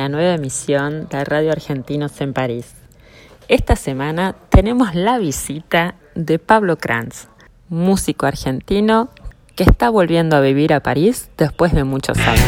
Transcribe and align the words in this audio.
una 0.00 0.08
nueva 0.08 0.34
emisión 0.34 1.08
de 1.10 1.22
Radio 1.26 1.52
Argentinos 1.52 2.22
en 2.22 2.32
París. 2.32 2.72
Esta 3.48 3.76
semana 3.76 4.34
tenemos 4.48 4.94
la 4.94 5.18
visita 5.18 5.94
de 6.14 6.38
Pablo 6.38 6.78
Kranz, 6.78 7.28
músico 7.68 8.24
argentino 8.24 9.10
que 9.56 9.64
está 9.64 9.90
volviendo 9.90 10.36
a 10.36 10.40
vivir 10.40 10.72
a 10.72 10.80
París 10.80 11.28
después 11.36 11.74
de 11.74 11.84
muchos 11.84 12.16
años. 12.16 12.40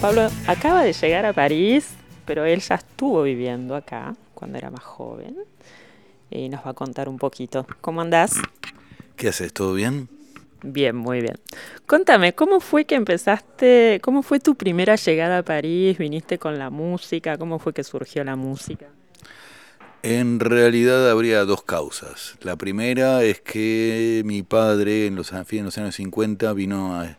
Pablo 0.00 0.28
acaba 0.46 0.82
de 0.82 0.92
llegar 0.92 1.24
a 1.24 1.32
París, 1.32 1.94
pero 2.26 2.44
él 2.44 2.60
ya 2.60 2.74
estuvo 2.74 3.22
viviendo 3.22 3.74
acá 3.74 4.14
cuando 4.44 4.58
era 4.58 4.70
más 4.70 4.84
joven 4.84 5.38
y 6.30 6.50
nos 6.50 6.66
va 6.66 6.72
a 6.72 6.74
contar 6.74 7.08
un 7.08 7.16
poquito. 7.16 7.66
¿Cómo 7.80 8.02
andás? 8.02 8.34
¿Qué 9.16 9.28
haces? 9.28 9.54
¿Todo 9.54 9.72
bien? 9.72 10.06
Bien, 10.62 10.94
muy 10.94 11.22
bien. 11.22 11.36
Contame, 11.86 12.34
¿cómo 12.34 12.60
fue 12.60 12.84
que 12.84 12.94
empezaste, 12.94 14.00
cómo 14.02 14.22
fue 14.22 14.40
tu 14.40 14.54
primera 14.54 14.96
llegada 14.96 15.38
a 15.38 15.42
París? 15.42 15.96
¿Viniste 15.96 16.38
con 16.38 16.58
la 16.58 16.68
música? 16.68 17.38
¿Cómo 17.38 17.58
fue 17.58 17.72
que 17.72 17.84
surgió 17.84 18.22
la 18.22 18.36
música? 18.36 18.84
En 20.02 20.40
realidad 20.40 21.10
habría 21.10 21.46
dos 21.46 21.62
causas. 21.62 22.36
La 22.42 22.56
primera 22.56 23.22
es 23.24 23.40
que 23.40 24.20
mi 24.26 24.42
padre 24.42 25.06
en 25.06 25.14
los, 25.14 25.30
de 25.30 25.62
los 25.62 25.78
años 25.78 25.94
50 25.94 26.52
vino 26.52 27.00
a... 27.00 27.16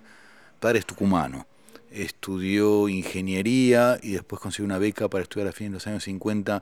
Padre 0.60 0.78
es 0.78 0.86
tucumano. 0.86 1.48
Estudió 1.90 2.88
ingeniería 2.88 3.98
y 4.04 4.12
después 4.12 4.40
consiguió 4.40 4.66
una 4.66 4.78
beca 4.78 5.10
para 5.10 5.24
estudiar 5.24 5.50
a 5.50 5.54
fines 5.54 5.72
de 5.72 5.76
los 5.78 5.88
años 5.88 6.04
50 6.04 6.62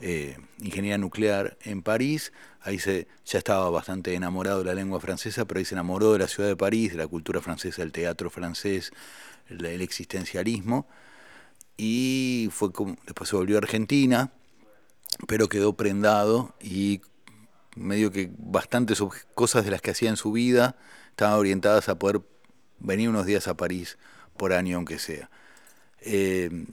eh, 0.00 0.36
ingeniería 0.58 0.98
nuclear 0.98 1.56
en 1.62 1.82
París. 1.82 2.32
Ahí 2.60 2.78
se, 2.78 3.08
ya 3.24 3.38
estaba 3.38 3.70
bastante 3.70 4.14
enamorado 4.14 4.58
de 4.58 4.66
la 4.66 4.74
lengua 4.74 5.00
francesa, 5.00 5.46
pero 5.46 5.58
ahí 5.58 5.64
se 5.64 5.74
enamoró 5.74 6.12
de 6.12 6.18
la 6.18 6.28
ciudad 6.28 6.48
de 6.48 6.56
París, 6.56 6.92
de 6.92 6.98
la 6.98 7.06
cultura 7.06 7.40
francesa, 7.40 7.82
del 7.82 7.92
teatro 7.92 8.28
francés, 8.30 8.92
el, 9.48 9.64
existencialismo. 9.80 10.86
Y 11.76 12.48
fue 12.52 12.72
como, 12.72 12.96
después 13.06 13.30
se 13.30 13.36
volvió 13.36 13.56
a 13.56 13.58
Argentina, 13.58 14.32
pero 15.26 15.48
quedó 15.48 15.74
prendado 15.74 16.54
y 16.60 17.00
medio 17.74 18.10
que 18.10 18.30
bastantes 18.38 19.02
cosas 19.34 19.64
de 19.64 19.70
las 19.70 19.82
que 19.82 19.90
hacía 19.90 20.08
en 20.08 20.16
su 20.16 20.32
vida 20.32 20.76
estaban 21.10 21.38
orientadas 21.38 21.88
a 21.88 21.98
poder 21.98 22.22
venir 22.78 23.08
unos 23.08 23.26
días 23.26 23.48
a 23.48 23.56
París 23.56 23.98
por 24.36 24.52
año, 24.52 24.76
aunque 24.76 24.98
sea. 24.98 25.30
Eh, 26.00 26.66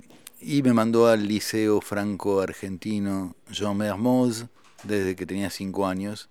y 0.43 0.61
me 0.61 0.73
mandó 0.73 1.07
al 1.07 1.27
Liceo 1.27 1.79
Franco 1.79 2.41
Argentino 2.41 3.35
Jean 3.49 3.77
Mermoz 3.77 4.45
desde 4.83 5.15
que 5.15 5.25
tenía 5.25 5.49
5 5.49 5.87
años 5.87 6.29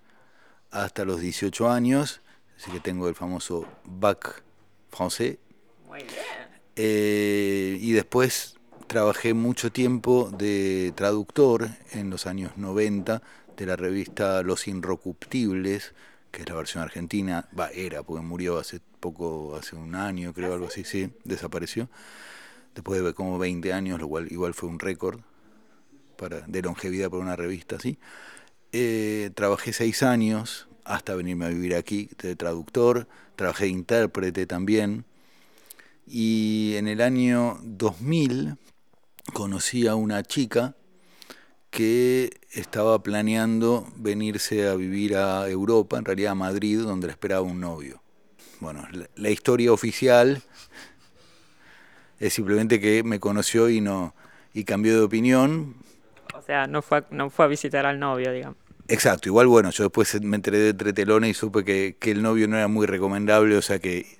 hasta 0.70 1.04
los 1.04 1.20
18 1.20 1.70
años, 1.70 2.20
así 2.56 2.70
que 2.70 2.80
tengo 2.80 3.08
el 3.08 3.14
famoso 3.14 3.66
bac 3.84 4.42
français. 4.90 5.38
Eh, 6.76 7.78
y 7.80 7.92
después 7.92 8.56
trabajé 8.86 9.34
mucho 9.34 9.72
tiempo 9.72 10.30
de 10.36 10.92
traductor 10.94 11.68
en 11.92 12.10
los 12.10 12.26
años 12.26 12.52
90 12.56 13.22
de 13.56 13.66
la 13.66 13.76
revista 13.76 14.42
Los 14.42 14.68
Inrocuptibles, 14.68 15.94
que 16.30 16.42
es 16.42 16.48
la 16.48 16.54
versión 16.54 16.82
argentina, 16.82 17.48
va, 17.58 17.70
era, 17.70 18.02
porque 18.02 18.22
murió 18.22 18.58
hace 18.58 18.80
poco, 19.00 19.56
hace 19.56 19.76
un 19.76 19.94
año, 19.94 20.32
creo, 20.32 20.54
algo 20.54 20.66
así, 20.66 20.84
sí, 20.84 21.10
desapareció. 21.24 21.88
Después 22.74 23.02
de 23.02 23.14
como 23.14 23.38
20 23.38 23.72
años, 23.72 24.00
lo 24.00 24.08
cual 24.08 24.30
igual 24.30 24.54
fue 24.54 24.68
un 24.68 24.78
récord 24.78 25.20
para, 26.16 26.40
de 26.42 26.62
longevidad 26.62 27.10
para 27.10 27.22
una 27.22 27.36
revista 27.36 27.76
así. 27.76 27.98
Eh, 28.72 29.30
trabajé 29.34 29.72
seis 29.72 30.02
años 30.02 30.68
hasta 30.84 31.14
venirme 31.14 31.46
a 31.46 31.48
vivir 31.48 31.74
aquí 31.74 32.08
de 32.22 32.36
traductor, 32.36 33.06
trabajé 33.36 33.64
de 33.64 33.70
intérprete 33.70 34.46
también. 34.46 35.04
Y 36.06 36.74
en 36.76 36.88
el 36.88 37.00
año 37.00 37.58
2000 37.62 38.56
conocí 39.32 39.86
a 39.86 39.94
una 39.94 40.22
chica 40.22 40.74
que 41.70 42.40
estaba 42.50 43.02
planeando 43.02 43.86
venirse 43.96 44.68
a 44.68 44.74
vivir 44.74 45.16
a 45.16 45.48
Europa, 45.48 45.98
en 45.98 46.04
realidad 46.04 46.32
a 46.32 46.34
Madrid, 46.34 46.80
donde 46.80 47.06
la 47.06 47.12
esperaba 47.12 47.42
un 47.42 47.60
novio. 47.60 48.02
Bueno, 48.60 48.86
la, 48.92 49.08
la 49.16 49.30
historia 49.30 49.72
oficial 49.72 50.42
es 52.22 52.34
simplemente 52.34 52.80
que 52.80 53.02
me 53.04 53.20
conoció 53.20 53.68
y 53.68 53.80
no 53.80 54.14
y 54.54 54.64
cambió 54.64 54.94
de 54.94 55.02
opinión. 55.02 55.76
O 56.34 56.42
sea, 56.42 56.66
no 56.66 56.82
fue 56.82 56.98
a, 56.98 57.06
no 57.10 57.30
fue 57.30 57.44
a 57.44 57.48
visitar 57.48 57.86
al 57.86 57.98
novio, 57.98 58.32
digamos. 58.32 58.58
Exacto, 58.88 59.28
igual 59.28 59.46
bueno, 59.46 59.70
yo 59.70 59.84
después 59.84 60.20
me 60.22 60.36
enteré 60.36 60.58
de 60.58 60.68
entre 60.70 60.92
telones 60.92 61.30
y 61.30 61.34
supe 61.34 61.64
que, 61.64 61.96
que 61.98 62.10
el 62.10 62.22
novio 62.22 62.48
no 62.48 62.56
era 62.56 62.68
muy 62.68 62.86
recomendable, 62.86 63.56
o 63.56 63.62
sea 63.62 63.78
que 63.78 64.18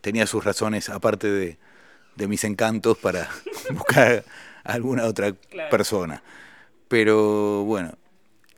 tenía 0.00 0.26
sus 0.26 0.44
razones, 0.44 0.88
aparte 0.90 1.30
de, 1.30 1.58
de 2.16 2.28
mis 2.28 2.44
encantos, 2.44 2.98
para 2.98 3.28
buscar 3.70 4.24
a 4.64 4.72
alguna 4.74 5.06
otra 5.06 5.32
Claro. 5.50 5.70
persona. 5.70 6.22
Pero 6.88 7.64
bueno, 7.64 7.94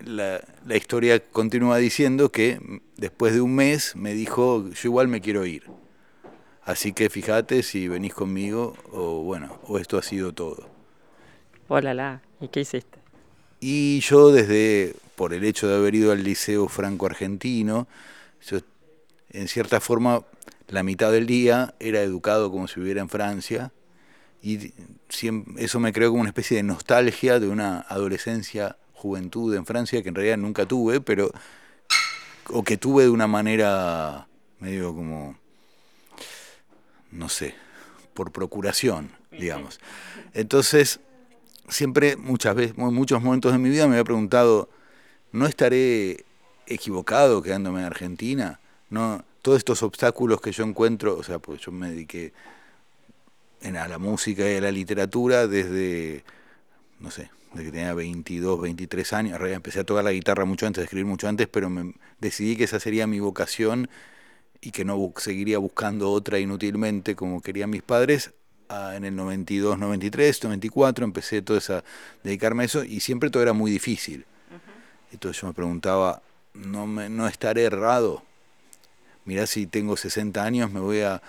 la, 0.01 0.41
la 0.67 0.77
historia 0.77 1.21
continúa 1.21 1.79
diciendo 1.79 2.31
que 2.33 2.61
después 2.97 3.35
de 3.35 3.41
un 3.43 3.55
mes 3.57 3.97
me 3.97 4.15
dijo, 4.15 4.69
yo 4.71 4.89
igual 4.89 5.09
me 5.09 5.21
quiero 5.23 5.47
ir. 5.47 5.65
Así 6.65 6.93
que 6.93 7.11
fíjate 7.11 7.63
si 7.63 7.89
venís 7.89 8.15
conmigo 8.15 8.75
o 8.93 9.23
bueno, 9.23 9.59
o 9.67 9.79
esto 9.79 9.99
ha 9.99 10.03
sido 10.03 10.33
todo. 10.33 10.67
Hola, 11.69 11.95
la. 11.95 12.23
¿Y 12.41 12.49
qué 12.49 12.61
hiciste? 12.61 12.99
Y 13.61 14.01
yo 14.01 14.31
desde, 14.31 14.95
por 15.17 15.33
el 15.33 15.45
hecho 15.45 15.69
de 15.69 15.77
haber 15.77 15.95
ido 15.95 16.13
al 16.13 16.23
Liceo 16.23 16.69
Franco 16.69 17.07
Argentino, 17.07 17.87
yo 18.47 18.59
en 19.31 19.49
cierta 19.49 19.81
forma 19.81 20.23
la 20.69 20.83
mitad 20.83 21.13
del 21.13 21.27
día 21.27 21.75
era 21.81 22.01
educado 22.03 22.51
como 22.51 22.69
si 22.69 22.81
viviera 22.81 23.01
en 23.01 23.09
Francia 23.09 23.73
y 24.43 24.73
siem- 25.11 25.57
eso 25.59 25.81
me 25.81 25.93
creó 25.93 26.11
como 26.11 26.23
una 26.23 26.31
especie 26.31 26.57
de 26.59 26.63
nostalgia 26.63 27.41
de 27.41 27.49
una 27.49 27.81
adolescencia, 27.89 28.77
juventud 28.93 29.55
en 29.55 29.67
Francia 29.67 30.03
que 30.03 30.09
en 30.11 30.15
realidad 30.15 30.39
nunca 30.39 30.67
tuve, 30.67 31.01
pero 31.01 31.31
o 32.51 32.63
que 32.63 32.77
tuve 32.77 33.05
de 33.05 33.11
una 33.11 33.27
manera 33.27 34.27
medio 34.61 34.95
como 34.95 35.37
no 37.15 37.29
sé, 37.29 37.55
por 38.13 38.31
procuración, 38.33 39.11
digamos. 39.31 39.81
Entonces, 40.35 41.01
siempre, 41.69 42.17
muchas 42.17 42.55
veces, 42.55 42.77
en 42.77 42.95
muchos 42.95 43.23
momentos 43.23 43.53
de 43.53 43.59
mi 43.59 43.71
vida 43.71 43.87
me 43.87 43.95
había 43.95 44.05
preguntado, 44.05 44.69
¿no 45.33 45.47
estaré 45.47 46.25
equivocado 46.67 47.43
quedándome 47.43 47.81
en 47.81 47.87
Argentina? 47.87 48.61
No, 48.91 49.25
todos 49.43 49.59
estos 49.59 49.83
obstáculos 49.83 50.41
que 50.41 50.53
yo 50.53 50.65
encuentro, 50.65 51.17
o 51.17 51.23
sea, 51.23 51.39
pues 51.39 51.61
yo 51.61 51.73
me 51.73 51.91
dediqué 51.91 52.33
en- 53.63 53.77
a 53.77 53.89
la 53.89 53.99
música 53.99 54.51
y 54.51 54.57
a 54.57 54.61
la 54.61 54.71
literatura 54.71 55.47
desde, 55.47 56.25
no 57.01 57.11
sé, 57.11 57.31
desde 57.53 57.67
que 57.67 57.73
tenía 57.73 57.95
22, 57.95 58.61
23 58.61 59.13
años. 59.13 59.41
Empecé 59.41 59.81
a 59.81 59.85
tocar 59.85 60.05
la 60.05 60.13
guitarra 60.13 60.45
mucho 60.45 60.67
antes, 60.67 60.83
a 60.83 60.85
escribir 60.85 61.07
mucho 61.07 61.29
antes, 61.29 61.49
pero 61.49 61.71
me 61.71 61.95
decidí 62.21 62.57
que 62.57 62.65
esa 62.65 62.81
sería 62.81 63.07
mi 63.07 63.21
vocación 63.21 63.89
y 64.65 64.71
que 64.71 64.85
no 64.85 65.13
seguiría 65.19 65.59
buscando 65.59 66.11
otra 66.11 66.39
inútilmente 66.39 67.15
como 67.15 67.43
querían 67.43 67.69
mis 67.69 67.83
padres. 67.83 68.33
Ah, 68.71 68.95
en 68.97 69.05
el 69.05 69.15
92, 69.15 69.79
93, 69.79 70.43
94 70.43 71.05
empecé 71.05 71.43
todo 71.43 71.59
esa, 71.59 71.85
dedicarme 72.23 72.63
a 72.63 72.67
eso 72.67 72.83
y 72.83 73.01
siempre 73.01 73.29
todo 73.29 73.43
era 73.43 73.53
muy 73.53 73.71
difícil. 73.71 74.25
Entonces 75.13 75.43
yo 75.43 75.49
me 75.49 75.53
preguntaba, 75.53 76.23
no, 76.55 76.87
me, 76.87 77.11
no 77.11 77.29
estaré 77.29 77.65
errado. 77.65 78.23
Mirá 79.27 79.47
si 79.47 79.67
tengo 79.67 79.99
60 79.99 80.43
años, 80.43 80.73
me 80.73 80.81
voy 80.81 81.03
a 81.03 81.21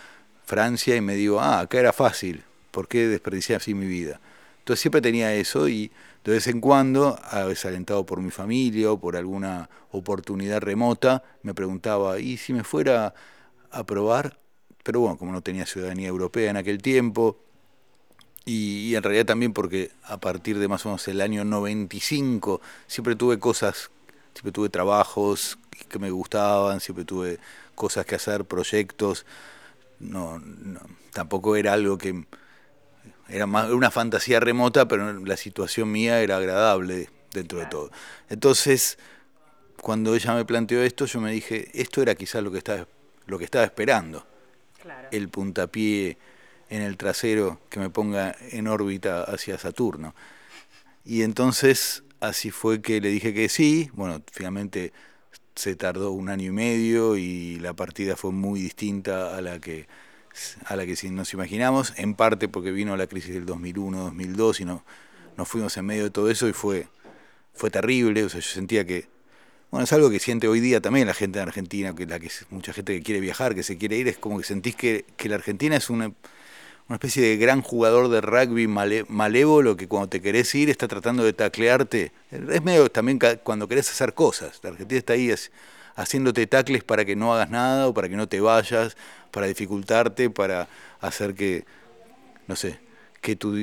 Francia 0.46 0.96
y 0.96 1.02
me 1.02 1.16
digo, 1.16 1.42
ah, 1.42 1.60
acá 1.60 1.78
era 1.80 1.92
fácil, 1.92 2.42
¿por 2.72 2.88
qué 2.88 3.06
desperdiciar 3.10 3.58
así 3.58 3.74
mi 3.74 3.86
vida? 3.86 4.22
Entonces 4.60 4.80
siempre 4.80 5.02
tenía 5.02 5.34
eso 5.34 5.68
y 5.68 5.92
de 6.26 6.32
vez 6.32 6.48
en 6.48 6.60
cuando, 6.60 7.20
a 7.22 7.44
veces 7.44 7.68
alentado 7.68 8.04
por 8.04 8.20
mi 8.20 8.32
familia 8.32 8.92
o 8.92 9.00
por 9.00 9.16
alguna 9.16 9.70
oportunidad 9.92 10.60
remota, 10.60 11.24
me 11.44 11.54
preguntaba, 11.54 12.20
¿y 12.20 12.38
si 12.38 12.52
me 12.52 12.64
fuera 12.64 13.14
a 13.70 13.84
probar? 13.86 14.40
Pero 14.84 15.02
bueno, 15.02 15.18
como 15.18 15.32
no 15.32 15.42
tenía 15.42 15.68
ciudadanía 15.68 16.08
europea 16.08 16.50
en 16.50 16.58
aquel 16.58 16.82
tiempo, 16.82 17.38
y, 18.44 18.96
en 18.96 19.04
realidad 19.04 19.26
también 19.26 19.54
porque 19.54 19.92
a 20.04 20.20
partir 20.20 20.58
de 20.58 20.68
más 20.68 20.86
o 20.86 20.90
menos 20.90 21.08
el 21.08 21.22
año 21.22 21.46
95 21.46 22.60
siempre 22.88 23.16
tuve 23.16 23.38
cosas, 23.38 23.92
siempre 24.34 24.52
tuve 24.52 24.70
trabajos 24.70 25.60
que 25.90 26.00
me 26.00 26.10
gustaban, 26.10 26.80
siempre 26.80 27.06
tuve 27.06 27.40
cosas 27.76 28.06
que 28.08 28.16
hacer, 28.16 28.46
proyectos, 28.46 29.28
no, 30.00 30.40
no, 30.40 30.80
tampoco 31.14 31.56
era 31.56 31.74
algo 31.74 32.00
que 32.00 32.26
era 33.28 33.46
más 33.46 33.70
una 33.72 33.92
fantasía 33.92 34.40
remota, 34.40 34.88
pero 34.88 35.14
la 35.14 35.38
situación 35.38 35.92
mía 35.92 36.22
era 36.22 36.38
agradable 36.38 37.10
dentro 37.32 37.60
de 37.60 37.66
todo. 37.66 37.92
Entonces, 38.30 38.98
cuando 39.82 40.16
ella 40.16 40.34
me 40.34 40.46
planteó 40.46 40.82
esto, 40.82 41.06
yo 41.06 41.20
me 41.22 41.32
dije, 41.32 41.70
esto 41.74 42.02
era 42.02 42.16
quizás 42.16 42.44
lo 42.44 42.52
que 42.52 42.60
estaba, 42.60 42.88
lo 43.26 43.38
que 43.38 43.46
estaba 43.46 43.66
esperando. 43.66 44.26
Claro. 44.82 45.08
El 45.12 45.30
puntapié 45.30 46.18
en 46.70 46.82
el 46.82 46.98
trasero 46.98 47.60
que 47.70 47.80
me 47.80 47.90
ponga 47.90 48.36
en 48.52 48.68
órbita 48.68 49.24
hacia 49.24 49.58
Saturno. 49.58 50.16
Y 51.04 51.22
entonces 51.22 52.04
así 52.20 52.52
fue 52.52 52.82
que 52.82 53.02
le 53.02 53.10
dije 53.10 53.34
que 53.34 53.50
sí, 53.50 53.90
bueno, 53.94 54.22
finalmente 54.32 54.94
se 55.56 55.76
tardó 55.76 56.12
un 56.12 56.30
año 56.30 56.50
y 56.50 56.52
medio 56.52 57.18
y 57.18 57.60
la 57.60 57.74
partida 57.74 58.16
fue 58.16 58.32
muy 58.32 58.60
distinta 58.60 59.38
a 59.38 59.42
la 59.42 59.60
que 59.60 59.88
a 60.66 60.76
la 60.76 60.86
que 60.86 60.96
nos 61.10 61.34
imaginamos, 61.34 61.94
en 61.98 62.14
parte 62.16 62.48
porque 62.48 62.72
vino 62.72 62.96
la 62.98 63.08
crisis 63.08 63.34
del 63.34 63.46
2001-2002 63.46 64.62
y 64.62 64.66
no, 64.66 64.84
nos 65.38 65.48
fuimos 65.48 65.76
en 65.78 65.86
medio 65.86 66.04
de 66.04 66.10
todo 66.10 66.30
eso 66.30 66.48
y 66.48 66.54
fue, 66.54 66.88
fue 67.54 67.70
terrible, 67.70 68.24
o 68.24 68.30
sea, 68.30 68.40
yo 68.40 68.48
sentía 68.48 68.86
que, 68.86 69.08
bueno, 69.72 69.84
es 69.84 69.94
algo 69.94 70.10
que 70.10 70.20
siente 70.20 70.48
hoy 70.48 70.60
día 70.60 70.82
también 70.82 71.08
la 71.08 71.14
gente 71.14 71.40
en 71.40 71.48
Argentina, 71.48 71.94
que 71.96 72.06
la 72.06 72.20
que 72.20 72.30
mucha 72.50 72.74
gente 72.74 72.94
que 72.94 73.04
quiere 73.04 73.20
viajar, 73.20 73.56
que 73.56 73.64
se 73.64 73.78
quiere 73.78 73.98
ir, 73.98 74.08
es 74.08 74.18
como 74.18 74.38
que 74.38 74.44
sentís 74.44 74.76
que, 74.76 75.06
que 75.18 75.28
la 75.30 75.36
Argentina 75.36 75.76
es 75.76 75.90
una, 75.90 76.12
una 76.88 76.96
especie 76.98 77.24
de 77.24 77.38
gran 77.38 77.62
jugador 77.62 78.10
de 78.10 78.22
rugby 78.22 78.68
malévolo 78.68 79.76
que 79.76 79.88
cuando 79.88 80.10
te 80.10 80.22
querés 80.22 80.54
ir 80.54 80.70
está 80.70 80.88
tratando 80.88 81.24
de 81.24 81.34
taclearte. 81.34 82.12
Es 82.30 82.62
medio 82.62 82.90
también 82.92 83.20
cuando 83.44 83.68
querés 83.68 83.90
hacer 83.90 84.14
cosas. 84.14 84.60
La 84.62 84.70
Argentina 84.70 85.00
está 85.00 85.14
ahí 85.14 85.34
haciéndote 85.96 86.46
tacles 86.46 86.84
para 86.84 87.04
que 87.04 87.16
no 87.16 87.34
hagas 87.34 87.50
nada 87.50 87.88
o 87.88 87.94
para 87.94 88.08
que 88.08 88.16
no 88.16 88.28
te 88.28 88.40
vayas, 88.40 88.96
para 89.36 89.48
dificultarte, 89.48 90.30
para 90.30 90.70
hacer 91.02 91.36
que, 91.36 91.66
no 92.48 92.56
sé, 92.56 92.80
que 93.20 93.36
tu, 93.36 93.54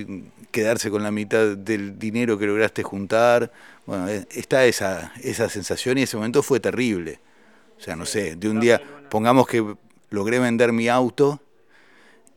quedarse 0.50 0.90
con 0.90 1.02
la 1.02 1.10
mitad 1.10 1.56
del 1.56 1.98
dinero 1.98 2.38
que 2.38 2.46
lograste 2.46 2.82
juntar. 2.82 3.50
Bueno, 3.86 4.06
eh, 4.06 4.26
está 4.32 4.66
esa, 4.66 5.14
esa 5.22 5.48
sensación 5.48 5.96
y 5.96 6.02
ese 6.02 6.18
momento 6.18 6.42
fue 6.42 6.60
terrible. 6.60 7.20
O 7.78 7.80
sea, 7.80 7.96
no 7.96 8.04
sé, 8.04 8.36
de 8.36 8.50
un 8.50 8.60
día, 8.60 8.82
pongamos 9.08 9.46
que 9.46 9.64
logré 10.10 10.40
vender 10.40 10.72
mi 10.72 10.88
auto 10.88 11.40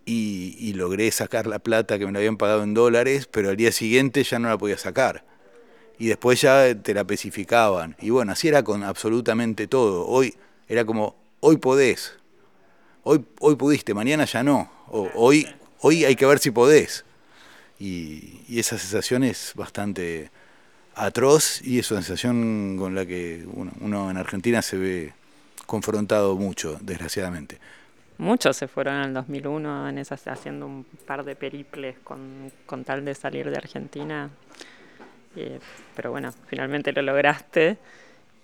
y, 0.05 0.71
logré 0.71 1.11
sacar 1.11 1.45
la 1.45 1.59
plata 1.59 1.99
que 1.99 2.05
me 2.05 2.13
la 2.13 2.19
habían 2.19 2.37
pagado 2.37 2.63
en 2.63 2.73
dólares, 2.73 3.27
pero 3.29 3.49
al 3.49 3.57
día 3.57 3.73
siguiente 3.73 4.23
ya 4.23 4.39
no 4.39 4.47
la 4.47 4.57
podía 4.57 4.77
sacar. 4.77 5.25
Y 5.99 6.07
después 6.07 6.39
ya 6.39 6.73
te 6.73 6.93
la 6.93 7.01
especificaban. 7.01 7.97
Y 7.99 8.11
bueno, 8.11 8.31
así 8.31 8.47
era 8.47 8.63
con 8.63 8.85
absolutamente 8.85 9.67
todo. 9.67 10.07
Hoy 10.07 10.35
era 10.69 10.85
como, 10.85 11.17
hoy 11.41 11.57
podés, 11.57 12.13
hoy, 13.05 13.23
hoy 13.39 13.55
pudiste, 13.55 13.93
mañana 13.93 14.25
ya 14.25 14.43
no. 14.43 14.69
Hoy, 14.89 15.47
hoy 15.79 16.03
hay 16.03 16.15
que 16.15 16.25
ver 16.25 16.39
si 16.39 16.51
podés. 16.51 17.05
Y, 17.79 18.41
esa 18.59 18.77
sensación 18.77 19.23
es 19.23 19.53
bastante 19.55 20.29
atroz 20.95 21.61
y 21.61 21.79
es 21.79 21.91
una 21.91 22.01
sensación 22.01 22.77
con 22.77 22.95
la 22.95 23.05
que 23.05 23.45
uno 23.47 24.11
en 24.11 24.17
Argentina 24.17 24.61
se 24.61 24.77
ve 24.77 25.13
confrontado 25.65 26.35
mucho, 26.35 26.77
desgraciadamente. 26.81 27.59
Muchos 28.17 28.55
se 28.55 28.67
fueron 28.67 28.95
en 28.95 29.01
el 29.03 29.13
2001 29.13 29.89
en 29.89 29.97
esas, 29.97 30.25
haciendo 30.27 30.65
un 30.65 30.85
par 31.05 31.25
de 31.25 31.35
periples 31.35 31.97
con, 32.03 32.51
con 32.65 32.85
tal 32.85 33.03
de 33.03 33.13
salir 33.13 33.49
de 33.49 33.57
Argentina. 33.57 34.29
Pero 35.95 36.11
bueno, 36.11 36.33
finalmente 36.47 36.93
lo 36.93 37.01
lograste. 37.01 37.77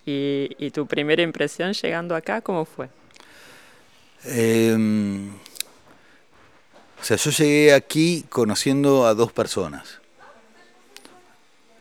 Y, 0.05 0.49
y, 0.57 0.71
tu 0.71 0.87
primera 0.87 1.21
impresión 1.21 1.73
llegando 1.73 2.15
acá, 2.15 2.41
cómo 2.41 2.65
fue? 2.65 2.89
Eh, 4.25 5.29
o 7.01 7.03
sea, 7.03 7.17
yo 7.17 7.31
llegué 7.31 7.73
aquí 7.73 8.25
conociendo 8.29 9.07
a 9.07 9.15
dos 9.15 9.31
personas. 9.31 9.99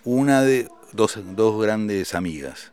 Una 0.05 0.41
de 0.41 0.69
dos, 0.93 1.19
grandes 1.61 2.15
amigas. 2.15 2.73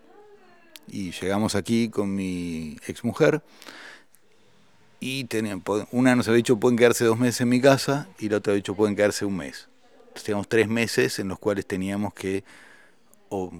Y 0.87 1.11
llegamos 1.11 1.55
aquí 1.55 1.89
con 1.89 2.15
mi 2.15 2.77
exmujer 2.87 3.41
y 5.01 5.25
tenían, 5.25 5.61
una 5.91 6.15
nos 6.15 6.27
había 6.29 6.37
dicho 6.37 6.57
pueden 6.57 6.77
quedarse 6.77 7.03
dos 7.03 7.19
meses 7.19 7.41
en 7.41 7.49
mi 7.49 7.59
casa 7.59 8.07
y 8.17 8.29
la 8.29 8.37
otra 8.37 8.51
había 8.51 8.61
dicho 8.61 8.75
pueden 8.75 8.95
quedarse 8.95 9.25
un 9.25 9.35
mes. 9.35 9.67
Entonces 9.99 10.23
teníamos 10.23 10.47
tres 10.47 10.69
meses 10.69 11.19
en 11.19 11.27
los 11.27 11.39
cuales 11.39 11.65
teníamos 11.65 12.13
que 12.13 12.45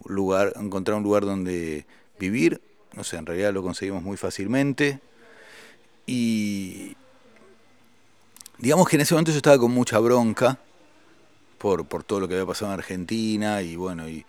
lugar, 0.06 0.54
encontrar 0.56 0.98
un 0.98 1.04
lugar 1.04 1.26
donde 1.26 1.86
vivir. 2.18 2.62
No 2.94 3.04
sé, 3.04 3.18
en 3.18 3.26
realidad 3.26 3.54
lo 3.54 3.62
conseguimos 3.62 4.02
muy 4.02 4.16
fácilmente. 4.16 5.02
Y 6.08 6.96
digamos 8.58 8.88
que 8.88 8.96
en 8.96 9.02
ese 9.02 9.14
momento 9.14 9.32
yo 9.32 9.38
estaba 9.38 9.60
con 9.60 9.72
mucha 9.72 10.00
bronca 10.00 10.58
por, 11.58 11.86
por 11.86 12.04
todo 12.04 12.22
lo 12.22 12.28
que 12.28 12.36
había 12.36 12.46
pasado 12.46 12.72
en 12.72 12.80
Argentina 12.80 13.62
y 13.62 13.76
bueno, 13.76 14.08
y, 14.10 14.26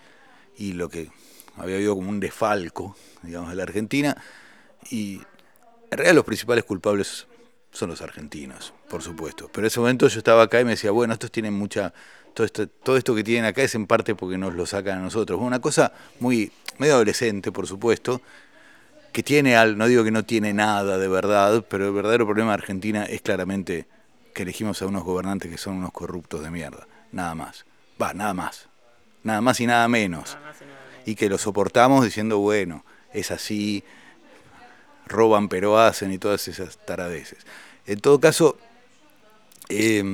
y 0.56 0.72
lo 0.72 0.88
que 0.88 1.10
había 1.56 1.76
habido 1.76 1.94
como 1.94 2.10
un 2.10 2.20
desfalco, 2.20 2.96
digamos, 3.22 3.50
de 3.50 3.56
la 3.56 3.62
Argentina. 3.62 4.16
Y 4.90 5.20
en 5.90 5.98
realidad 5.98 6.14
los 6.14 6.24
principales 6.24 6.64
culpables 6.64 7.26
son 7.70 7.90
los 7.90 8.02
argentinos, 8.02 8.74
por 8.88 9.02
supuesto. 9.02 9.48
Pero 9.52 9.60
en 9.60 9.66
ese 9.66 9.80
momento 9.80 10.08
yo 10.08 10.18
estaba 10.18 10.42
acá 10.42 10.60
y 10.60 10.64
me 10.64 10.72
decía, 10.72 10.90
bueno, 10.90 11.12
estos 11.12 11.30
tienen 11.30 11.54
mucha... 11.54 11.92
Todo 12.34 12.44
esto, 12.44 12.68
todo 12.68 12.96
esto 12.96 13.14
que 13.14 13.24
tienen 13.24 13.46
acá 13.46 13.62
es 13.62 13.74
en 13.74 13.86
parte 13.86 14.14
porque 14.14 14.38
nos 14.38 14.54
lo 14.54 14.66
sacan 14.66 14.98
a 14.98 15.02
nosotros. 15.02 15.40
Una 15.40 15.60
cosa 15.60 15.92
muy 16.20 16.52
medio 16.78 16.94
adolescente, 16.94 17.50
por 17.50 17.66
supuesto, 17.66 18.20
que 19.12 19.22
tiene 19.22 19.56
al, 19.56 19.76
no 19.78 19.86
digo 19.86 20.04
que 20.04 20.10
no 20.10 20.24
tiene 20.24 20.52
nada 20.52 20.98
de 20.98 21.08
verdad, 21.08 21.64
pero 21.68 21.86
el 21.86 21.92
verdadero 21.92 22.26
problema 22.26 22.50
de 22.50 22.54
Argentina 22.54 23.04
es 23.04 23.22
claramente 23.22 23.86
que 24.34 24.42
elegimos 24.42 24.80
a 24.82 24.86
unos 24.86 25.04
gobernantes 25.04 25.50
que 25.50 25.58
son 25.58 25.74
unos 25.74 25.92
corruptos 25.92 26.42
de 26.42 26.50
mierda. 26.50 26.86
Nada 27.12 27.34
más. 27.34 27.64
Va, 28.00 28.14
nada 28.14 28.34
más. 28.34 28.68
Nada 29.24 29.40
más 29.40 29.60
y 29.60 29.66
nada 29.66 29.88
menos. 29.88 30.34
Nada 30.34 30.46
más 30.46 30.60
y, 30.60 30.64
nada 30.64 30.80
menos. 30.90 31.08
y 31.08 31.14
que 31.16 31.28
lo 31.28 31.38
soportamos 31.38 32.04
diciendo, 32.04 32.38
bueno, 32.38 32.84
es 33.12 33.30
así, 33.30 33.82
roban 35.06 35.48
pero 35.48 35.78
hacen 35.78 36.12
y 36.12 36.18
todas 36.18 36.46
esas 36.48 36.78
taradeces. 36.84 37.38
En 37.86 38.00
todo 38.00 38.20
caso, 38.20 38.58
eh, 39.68 40.04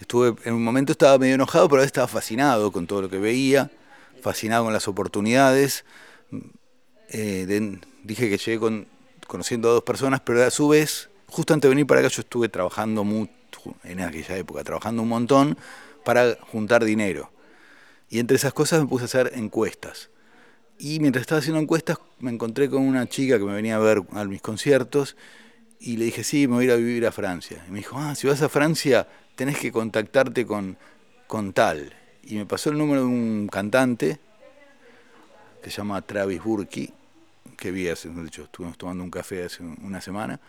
estuve 0.00 0.34
en 0.44 0.54
un 0.54 0.64
momento 0.64 0.92
estaba 0.92 1.18
medio 1.18 1.34
enojado, 1.34 1.68
pero 1.68 1.80
a 1.80 1.82
veces 1.82 1.88
estaba 1.88 2.08
fascinado 2.08 2.72
con 2.72 2.86
todo 2.86 3.02
lo 3.02 3.10
que 3.10 3.18
veía, 3.18 3.70
fascinado 4.22 4.64
con 4.64 4.72
las 4.72 4.88
oportunidades. 4.88 5.84
Eh, 7.08 7.46
de, 7.46 7.78
dije 8.02 8.30
que 8.30 8.38
llegué 8.38 8.58
con, 8.58 8.86
conociendo 9.26 9.68
a 9.70 9.72
dos 9.72 9.84
personas, 9.84 10.20
pero 10.20 10.44
a 10.44 10.50
su 10.50 10.68
vez, 10.68 11.10
justo 11.26 11.54
antes 11.54 11.68
de 11.68 11.74
venir 11.74 11.86
para 11.86 12.00
acá, 12.00 12.08
yo 12.08 12.22
estuve 12.22 12.48
trabajando 12.48 13.04
mucho, 13.04 13.32
en 13.84 14.00
aquella 14.00 14.36
época, 14.36 14.64
trabajando 14.64 15.02
un 15.02 15.08
montón 15.08 15.58
para 16.04 16.36
juntar 16.52 16.84
dinero. 16.84 17.30
Y 18.10 18.18
entre 18.18 18.36
esas 18.36 18.52
cosas 18.52 18.80
me 18.80 18.86
puse 18.86 19.04
a 19.04 19.06
hacer 19.06 19.32
encuestas. 19.34 20.10
Y 20.78 21.00
mientras 21.00 21.22
estaba 21.22 21.38
haciendo 21.38 21.60
encuestas 21.60 21.98
me 22.18 22.30
encontré 22.30 22.68
con 22.68 22.82
una 22.82 23.08
chica 23.08 23.38
que 23.38 23.44
me 23.44 23.54
venía 23.54 23.76
a 23.76 23.78
ver 23.78 24.02
a 24.12 24.24
mis 24.24 24.42
conciertos 24.42 25.16
y 25.78 25.96
le 25.96 26.06
dije, 26.06 26.24
sí, 26.24 26.48
me 26.48 26.54
voy 26.54 26.64
a 26.64 26.66
ir 26.66 26.72
a 26.72 26.76
vivir 26.76 27.06
a 27.06 27.12
Francia. 27.12 27.64
Y 27.68 27.70
me 27.70 27.78
dijo, 27.78 27.98
ah, 27.98 28.14
si 28.14 28.26
vas 28.26 28.42
a 28.42 28.48
Francia 28.48 29.06
tenés 29.34 29.58
que 29.58 29.72
contactarte 29.72 30.46
con, 30.46 30.76
con 31.26 31.52
tal. 31.52 31.92
Y 32.22 32.36
me 32.36 32.46
pasó 32.46 32.70
el 32.70 32.78
número 32.78 33.02
de 33.02 33.06
un 33.06 33.48
cantante 33.50 34.18
se 35.70 35.78
llama 35.78 36.02
Travis 36.02 36.42
Burki, 36.42 36.90
que 37.56 37.70
vi 37.70 37.88
hace, 37.88 38.08
de 38.08 38.26
hecho 38.26 38.44
estuvimos 38.44 38.78
tomando 38.78 39.04
un 39.04 39.10
café 39.10 39.44
hace 39.44 39.62
una 39.62 40.00
semana. 40.00 40.40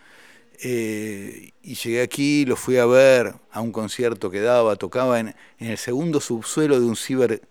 Eh, 0.62 1.50
y 1.62 1.74
llegué 1.74 2.00
aquí, 2.00 2.46
lo 2.46 2.56
fui 2.56 2.78
a 2.78 2.86
ver 2.86 3.34
a 3.50 3.60
un 3.60 3.72
concierto 3.72 4.30
que 4.30 4.40
daba, 4.40 4.76
tocaba 4.76 5.20
en, 5.20 5.34
en 5.58 5.70
el 5.70 5.78
segundo 5.78 6.20
subsuelo 6.20 6.80
de 6.80 6.86
un 6.86 6.96
ciber 6.96 7.42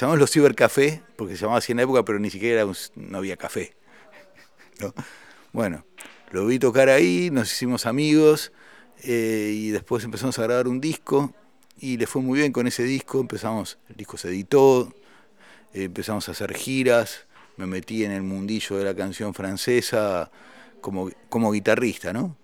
llamamos 0.00 0.20
los 0.20 0.30
cibercafé, 0.30 1.02
porque 1.16 1.34
se 1.34 1.42
llamaba 1.42 1.58
así 1.58 1.72
en 1.72 1.78
la 1.78 1.82
época, 1.84 2.04
pero 2.04 2.18
ni 2.18 2.30
siquiera 2.30 2.64
no 2.94 3.18
había 3.18 3.36
café. 3.36 3.74
¿no? 4.80 4.94
Bueno, 5.52 5.84
lo 6.30 6.46
vi 6.46 6.58
tocar 6.58 6.88
ahí, 6.88 7.30
nos 7.32 7.52
hicimos 7.52 7.86
amigos 7.86 8.52
eh, 9.02 9.52
y 9.54 9.70
después 9.70 10.04
empezamos 10.04 10.38
a 10.38 10.42
grabar 10.42 10.68
un 10.68 10.80
disco 10.80 11.34
y 11.80 11.96
le 11.96 12.06
fue 12.06 12.22
muy 12.22 12.40
bien 12.40 12.52
con 12.52 12.66
ese 12.66 12.82
disco, 12.82 13.20
empezamos, 13.20 13.78
el 13.88 13.96
disco 13.96 14.16
se 14.16 14.28
editó, 14.28 14.92
empezamos 15.84 16.28
a 16.28 16.32
hacer 16.32 16.54
giras, 16.54 17.26
me 17.56 17.66
metí 17.66 18.04
en 18.04 18.12
el 18.12 18.22
mundillo 18.22 18.76
de 18.76 18.84
la 18.84 18.94
canción 18.94 19.34
francesa 19.34 20.30
como, 20.80 21.10
como 21.28 21.52
guitarrista, 21.52 22.12
¿no? 22.12 22.36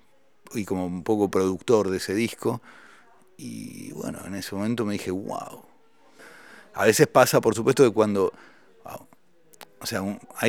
Y 0.54 0.64
como 0.64 0.86
un 0.86 1.02
poco 1.02 1.30
productor 1.30 1.90
de 1.90 1.98
ese 1.98 2.14
disco. 2.14 2.62
Y 3.36 3.92
bueno, 3.92 4.20
en 4.26 4.34
ese 4.34 4.54
momento 4.54 4.84
me 4.84 4.94
dije, 4.94 5.10
wow. 5.10 5.64
A 6.74 6.84
veces 6.84 7.06
pasa, 7.06 7.40
por 7.40 7.54
supuesto, 7.54 7.84
que 7.84 7.92
cuando 7.92 8.32
o 9.84 9.86
sea, 9.86 10.00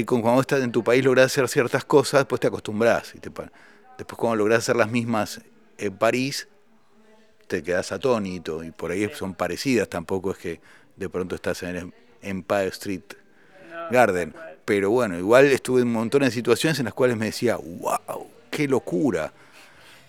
cuando 0.06 0.39
estás 0.39 0.63
en 0.63 0.72
tu 0.72 0.82
país 0.82 1.04
logras 1.04 1.25
hacer 1.25 1.50
ciertas 1.50 1.84
cosas, 1.84 2.22
después 2.22 2.39
te 2.39 2.48
acostumbras. 2.48 3.13
Después 3.22 3.50
cuando 4.15 4.38
logras 4.38 4.60
hacer 4.60 4.77
las 4.77 4.89
mismas 4.89 5.42
en 5.77 5.98
París, 5.98 6.48
te 7.48 7.62
quedas 7.62 7.92
atónito. 7.92 8.63
Y 8.63 8.72
por 8.72 8.92
ahí 8.92 9.10
son 9.13 9.34
parecidas, 9.34 9.89
tampoco 9.89 10.32
es 10.32 10.38
que 10.38 10.62
de 10.96 11.10
pronto 11.10 11.36
estás 11.36 11.63
en 11.63 11.94
Empire 12.25 12.67
Street 12.67 13.03
Garden. 13.91 14.34
Pero 14.65 14.89
bueno, 14.89 15.17
igual 15.17 15.46
estuve 15.46 15.82
en 15.82 15.88
un 15.88 15.94
montón 15.94 16.22
de 16.24 16.32
situaciones 16.32 16.79
en 16.79 16.86
las 16.86 16.94
cuales 16.94 17.17
me 17.17 17.27
decía, 17.27 17.58
wow, 17.58 18.27
qué 18.50 18.67
locura. 18.67 19.32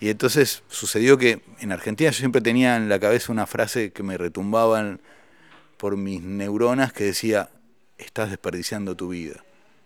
Y 0.00 0.08
entonces 0.08 0.62
sucedió 0.68 1.18
que 1.18 1.40
en 1.60 1.72
Argentina 1.72 2.10
yo 2.10 2.18
siempre 2.18 2.40
tenía 2.40 2.76
en 2.76 2.88
la 2.88 2.98
cabeza 2.98 3.32
una 3.32 3.46
frase 3.46 3.92
que 3.92 4.02
me 4.02 4.16
retumbaban 4.16 5.00
por 5.76 5.96
mis 5.96 6.22
neuronas 6.22 6.92
que 6.92 7.04
decía, 7.04 7.50
estás 7.98 8.30
desperdiciando 8.30 8.94
tu 8.94 9.08
vida. 9.08 9.44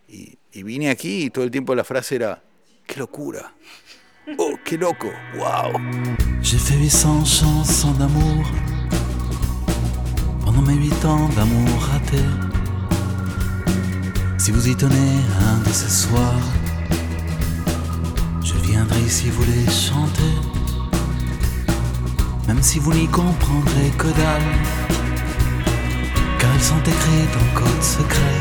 Y, 0.09 0.39
vine 0.53 0.91
aquí 0.91 1.25
y 1.25 1.31
todo 1.31 1.45
el 1.45 1.51
tiempo 1.51 1.75
la 1.75 1.85
frase 1.85 2.17
era, 2.17 2.43
qué 2.87 2.99
locura. 2.99 3.53
Oh, 4.37 4.55
qué 4.65 4.77
loco. 4.77 5.11
Wow. 5.37 5.81
J'ai 6.43 6.59
fait 6.59 6.77
800 6.77 7.25
chansons 7.25 7.99
d'amour 7.99 8.45
pendant 10.53 10.67
mes 10.67 10.75
8 10.75 11.05
ans 11.05 11.29
d'amour 11.37 11.81
raté. 11.93 12.25
Si 14.37 14.51
vous 14.51 14.69
y 14.69 14.75
tenez 14.75 15.13
un 15.49 15.59
de 15.69 15.73
ces 15.73 15.89
soirs, 15.89 16.49
je 18.43 18.55
viendrai 18.55 19.01
ici 19.01 19.31
vous 19.31 19.45
les 19.45 19.71
chanter. 19.71 20.35
Même 22.49 22.63
si 22.63 22.81
vous 22.81 22.93
n'y 22.93 23.07
comprendrez 23.07 23.91
que 23.97 24.09
dalle 24.09 24.53
car 26.41 26.51
elles 26.55 26.69
sont 26.73 26.83
écrites 26.95 27.37
en 27.43 27.61
code 27.61 27.83
secret 27.83 28.41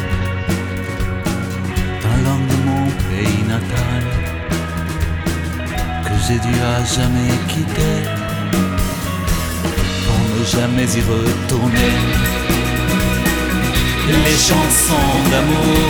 dans 2.04 2.18
l'homme 2.24 2.48
de 2.54 2.58
mon 2.70 2.86
pays 3.10 3.44
natal 3.48 4.04
que 6.06 6.16
j'ai 6.26 6.40
dû 6.40 6.56
à 6.60 6.84
jamais 6.86 7.34
quitter 7.50 8.19
jamais 10.46 10.90
y 11.00 11.02
retourner. 11.02 11.94
Les 14.26 14.38
chansons 14.50 15.16
d'amour 15.32 15.90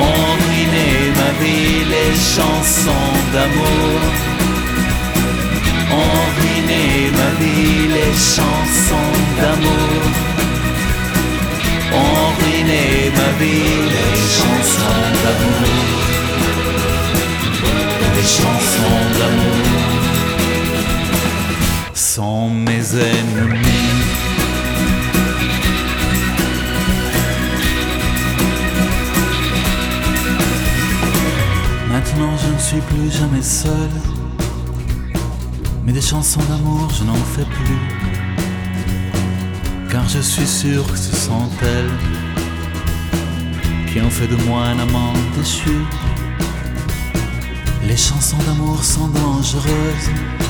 ont 0.00 0.32
ruiné 0.44 0.88
ma 1.20 1.30
vie, 1.42 1.84
les 1.94 2.14
chansons 2.34 3.16
d'amour 3.32 4.28
ont 5.90 6.24
ruiné 6.38 7.10
ma 7.18 7.30
vie, 7.40 7.88
les 7.96 8.14
chansons 8.34 9.14
d'amour. 9.40 10.02
Ont 11.92 12.30
ruiné 12.40 13.10
ma 13.18 13.30
vie, 13.40 13.78
les 13.94 14.16
chansons 14.36 15.06
d'amour. 15.22 15.68
Les 18.16 18.28
chansons 18.38 19.02
d'amour 19.18 20.17
sont 22.18 22.50
mes 22.50 22.84
ennemis. 22.96 23.60
Maintenant 31.88 32.34
je 32.42 32.48
ne 32.52 32.58
suis 32.58 32.80
plus 32.90 33.10
jamais 33.12 33.40
seul 33.40 33.90
mais 35.84 35.92
des 35.92 36.00
chansons 36.00 36.40
d'amour, 36.48 36.88
je 36.98 37.04
n'en 37.04 37.22
fais 37.34 37.48
plus. 37.58 37.82
Car 39.88 40.08
je 40.08 40.18
suis 40.18 40.48
sûr 40.62 40.84
que 40.90 40.98
ce 40.98 41.14
sont 41.14 41.48
elles 41.62 41.98
qui 43.88 44.00
ont 44.00 44.10
fait 44.10 44.26
de 44.26 44.38
moi 44.48 44.62
un 44.72 44.78
amant 44.80 45.12
déchu. 45.36 45.78
Les 47.86 47.96
chansons 47.96 48.42
d'amour 48.44 48.82
sont 48.82 49.06
dangereuses. 49.06 50.47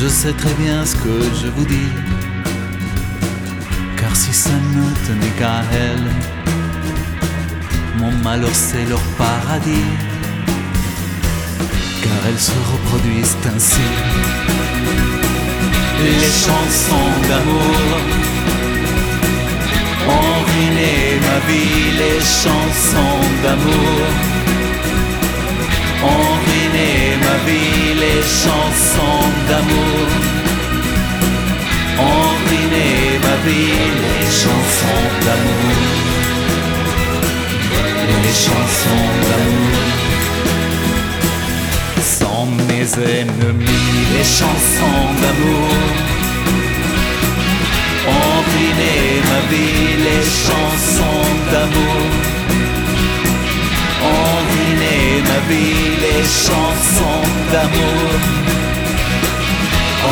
Je 0.00 0.08
sais 0.08 0.32
très 0.32 0.52
bien 0.54 0.84
ce 0.84 0.94
que 0.96 1.22
je 1.40 1.48
vous 1.48 1.64
dis. 1.64 1.92
Car 3.96 4.14
si 4.14 4.32
ça 4.32 4.50
ne 4.74 4.84
tenait 5.06 5.34
qu'à 5.38 5.62
elles, 5.72 6.10
mon 7.98 8.12
malheur 8.22 8.54
c'est 8.54 8.84
leur 8.84 9.02
paradis 9.18 9.90
car 12.02 12.20
elles 12.28 12.38
se 12.38 12.58
reproduisent 12.72 13.36
ainsi. 13.54 13.88
Les 16.20 16.34
chansons 16.44 17.12
d'amour 17.28 17.98
ont 20.16 20.36
ruiné 20.48 20.94
ma 21.26 21.38
vie, 21.48 21.84
les 22.02 22.20
chansons 22.20 23.22
d'amour 23.42 24.35
ruiné 26.06 27.16
ma 27.24 27.36
vie, 27.46 27.94
les 28.02 28.22
chansons 28.42 29.28
d'amour. 29.48 30.08
Ruiné 32.48 33.18
ma 33.24 33.36
vie, 33.46 33.88
les 34.04 34.26
chansons 34.42 35.08
d'amour, 35.24 35.76
les 38.08 38.36
chansons 38.46 39.08
d'amour. 39.26 39.78
Sont 42.18 42.48
mes 42.68 42.88
ennemis, 43.18 43.98
les 44.16 44.28
chansons 44.38 45.06
d'amour. 45.22 45.70
Ruiné 48.48 48.96
ma 49.28 49.40
vie, 49.50 49.90
les 50.06 50.24
chansons 50.44 51.28
d'amour 51.50 52.26
ma 55.28 55.38
vie, 55.48 55.96
les 56.04 56.24
chansons 56.44 57.26
d'amour. 57.52 58.10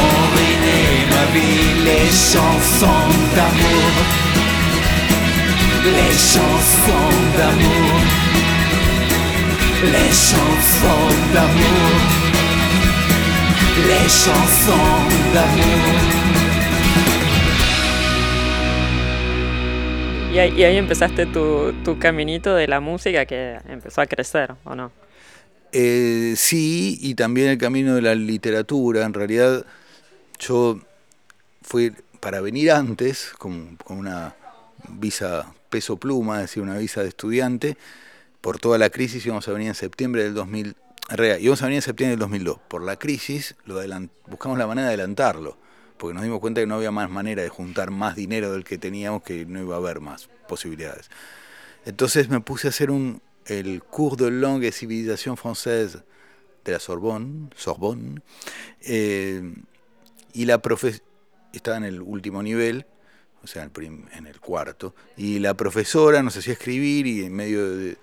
Ont 0.00 0.24
ruiné 0.34 0.82
ma 1.12 1.24
vie, 1.34 1.68
les 1.88 2.08
chansons 2.32 3.10
d'amour, 3.36 3.92
les 5.96 6.14
chansons 6.32 7.14
d'amour. 7.38 8.00
Les 9.84 10.12
chansons 10.14 11.10
d'amour, 11.34 12.00
les 13.86 14.08
chansons 14.08 14.96
d'amour. 15.34 16.43
Y 20.34 20.38
ahí, 20.40 20.76
empezaste 20.76 21.26
tu, 21.26 21.96
caminito 22.00 22.56
de 22.56 22.66
la 22.66 22.80
música 22.80 23.24
que 23.24 23.56
empezó 23.68 24.00
a 24.00 24.06
crecer, 24.06 24.52
¿o 24.64 24.74
no? 24.74 24.90
Eh, 25.70 26.34
sí, 26.36 26.98
y 27.00 27.14
también 27.14 27.50
el 27.50 27.56
camino 27.56 27.94
de 27.94 28.02
la 28.02 28.16
literatura. 28.16 29.04
En 29.04 29.14
realidad, 29.14 29.64
yo 30.40 30.80
fui 31.62 31.92
para 32.18 32.40
venir 32.40 32.72
antes, 32.72 33.32
con, 33.38 33.78
una 33.88 34.34
visa 34.88 35.54
peso 35.70 35.98
pluma, 35.98 36.38
es 36.38 36.50
decir, 36.50 36.64
una 36.64 36.78
visa 36.78 37.02
de 37.02 37.10
estudiante, 37.10 37.76
por 38.40 38.58
toda 38.58 38.76
la 38.76 38.90
crisis 38.90 39.24
íbamos 39.24 39.46
a 39.46 39.52
venir 39.52 39.68
en 39.68 39.76
septiembre 39.76 40.24
del 40.24 40.34
2000, 40.34 40.74
íbamos 41.38 41.62
a 41.62 41.66
venir 41.66 41.76
en 41.76 41.82
septiembre 41.82 42.10
del 42.10 42.18
2002. 42.18 42.58
Por 42.66 42.82
la 42.82 42.96
crisis 42.96 43.54
lo 43.66 43.80
buscamos 44.26 44.58
la 44.58 44.66
manera 44.66 44.88
de 44.88 44.94
adelantarlo, 44.94 45.56
porque 45.96 46.14
nos 46.14 46.22
dimos 46.22 46.40
cuenta 46.40 46.60
que 46.60 46.66
no 46.66 46.76
había 46.76 46.90
más 46.90 47.10
manera 47.10 47.42
de 47.42 47.48
juntar 47.48 47.90
más 47.90 48.16
dinero 48.16 48.52
del 48.52 48.64
que 48.64 48.78
teníamos, 48.78 49.22
que 49.22 49.46
no 49.46 49.60
iba 49.60 49.74
a 49.74 49.78
haber 49.78 50.00
más 50.00 50.28
posibilidades. 50.48 51.10
Entonces 51.84 52.28
me 52.28 52.40
puse 52.40 52.68
a 52.68 52.70
hacer 52.70 52.90
un, 52.90 53.20
el 53.46 53.82
cours 53.82 54.16
de 54.16 54.30
langue 54.30 54.68
et 54.68 54.74
civilisation 54.74 55.36
française 55.36 56.02
de 56.64 56.72
la 56.72 56.78
Sorbonne, 56.78 57.50
Sorbonne 57.56 58.22
eh, 58.80 59.42
y 60.32 60.44
la 60.46 60.62
profe 60.62 61.00
estaba 61.52 61.76
en 61.76 61.84
el 61.84 62.00
último 62.00 62.42
nivel, 62.42 62.86
o 63.42 63.46
sea, 63.46 63.64
en 63.64 64.26
el 64.26 64.40
cuarto, 64.40 64.94
y 65.16 65.38
la 65.38 65.54
profesora 65.54 66.22
nos 66.22 66.36
hacía 66.36 66.54
escribir 66.54 67.06
y 67.06 67.24
en 67.24 67.34
medio 67.34 67.76
de 67.76 67.98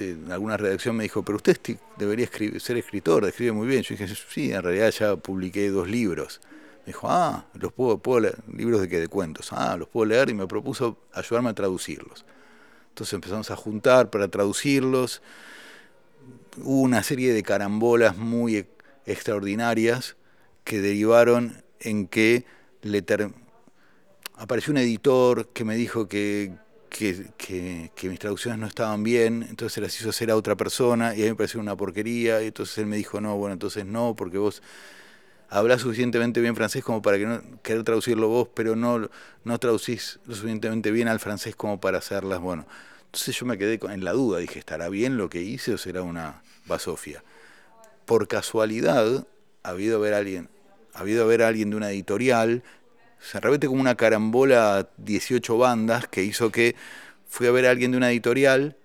en 0.00 0.30
alguna 0.32 0.56
redacción 0.56 0.96
me 0.96 1.04
dijo, 1.04 1.22
pero 1.22 1.36
usted 1.36 1.58
debería 1.96 2.28
ser 2.58 2.76
escritor, 2.76 3.24
escribe 3.24 3.52
muy 3.52 3.68
bien. 3.68 3.82
Yo 3.82 3.94
dije, 3.94 4.12
sí, 4.28 4.52
en 4.52 4.62
realidad 4.62 4.90
ya 4.90 5.16
publiqué 5.16 5.68
dos 5.70 5.88
libros. 5.88 6.40
Me 6.84 6.92
dijo, 6.92 7.08
ah, 7.10 7.46
los 7.54 7.72
puedo, 7.72 7.98
puedo 7.98 8.20
leer, 8.20 8.36
libros 8.52 8.80
de 8.82 8.88
qué, 8.88 9.00
de 9.00 9.08
cuentos. 9.08 9.52
Ah, 9.52 9.76
los 9.78 9.88
puedo 9.88 10.04
leer 10.04 10.28
y 10.28 10.34
me 10.34 10.46
propuso 10.46 10.98
ayudarme 11.12 11.48
a 11.50 11.54
traducirlos. 11.54 12.26
Entonces 12.90 13.14
empezamos 13.14 13.50
a 13.50 13.56
juntar 13.56 14.10
para 14.10 14.28
traducirlos. 14.28 15.22
Hubo 16.58 16.82
una 16.82 17.02
serie 17.02 17.32
de 17.32 17.42
carambolas 17.42 18.16
muy 18.18 18.56
e-, 18.58 18.68
extraordinarias 19.06 20.16
que 20.62 20.80
derivaron 20.80 21.62
en 21.80 22.06
que 22.06 22.44
apareció 24.36 24.72
un 24.72 24.78
editor 24.78 25.48
que 25.48 25.64
me 25.64 25.76
dijo 25.76 26.06
que, 26.06 26.52
que, 26.88 27.90
que, 27.94 28.08
mis 28.08 28.18
traducciones 28.18 28.60
no 28.60 28.66
estaban 28.66 29.02
bien, 29.02 29.44
entonces 29.48 29.72
se 29.72 29.80
las 29.80 29.98
hizo 29.98 30.10
hacer 30.10 30.30
a 30.30 30.36
otra 30.36 30.54
persona 30.54 31.14
y 31.16 31.22
a 31.22 31.24
mí 31.24 31.30
me 31.30 31.36
pareció 31.36 31.60
una 31.60 31.76
porquería, 31.76 32.42
y 32.42 32.48
entonces 32.48 32.78
él 32.78 32.86
me 32.86 32.96
dijo, 32.96 33.20
no, 33.20 33.36
bueno, 33.36 33.54
entonces 33.54 33.84
no, 33.84 34.14
porque 34.14 34.38
vos 34.38 34.62
hablas 35.54 35.82
suficientemente 35.82 36.40
bien 36.40 36.56
francés 36.56 36.82
como 36.82 37.00
para 37.00 37.16
que 37.16 37.26
no, 37.26 37.40
querer 37.62 37.84
traducirlo 37.84 38.28
vos, 38.28 38.48
pero 38.54 38.74
no, 38.74 39.08
no 39.44 39.58
traducís 39.58 40.18
lo 40.26 40.34
suficientemente 40.34 40.90
bien 40.90 41.08
al 41.08 41.20
francés 41.20 41.54
como 41.54 41.80
para 41.80 41.98
hacerlas, 41.98 42.40
bueno. 42.40 42.66
Entonces 43.06 43.38
yo 43.38 43.46
me 43.46 43.56
quedé 43.56 43.78
en 43.92 44.04
la 44.04 44.12
duda, 44.12 44.40
dije, 44.40 44.58
¿estará 44.58 44.88
bien 44.88 45.16
lo 45.16 45.30
que 45.30 45.40
hice 45.42 45.74
o 45.74 45.78
será 45.78 46.02
una 46.02 46.42
basofia? 46.66 47.22
Por 48.04 48.26
casualidad, 48.26 49.26
ha 49.62 49.68
habido 49.68 50.00
ver 50.00 50.14
alguien, 50.14 50.48
ha 50.92 51.00
habido 51.00 51.30
alguien 51.30 51.70
de 51.70 51.76
una 51.76 51.90
editorial 51.90 52.64
se 53.24 53.40
repite 53.40 53.68
como 53.68 53.80
una 53.80 53.94
carambola 53.94 54.90
18 54.98 55.56
bandas 55.56 56.06
que 56.08 56.22
hizo 56.22 56.50
que 56.50 56.76
fui 57.26 57.46
a 57.46 57.52
ver 57.52 57.66
a 57.66 57.70
alguien 57.70 57.92
de 57.92 57.96
una 57.96 58.10
editorial 58.10 58.76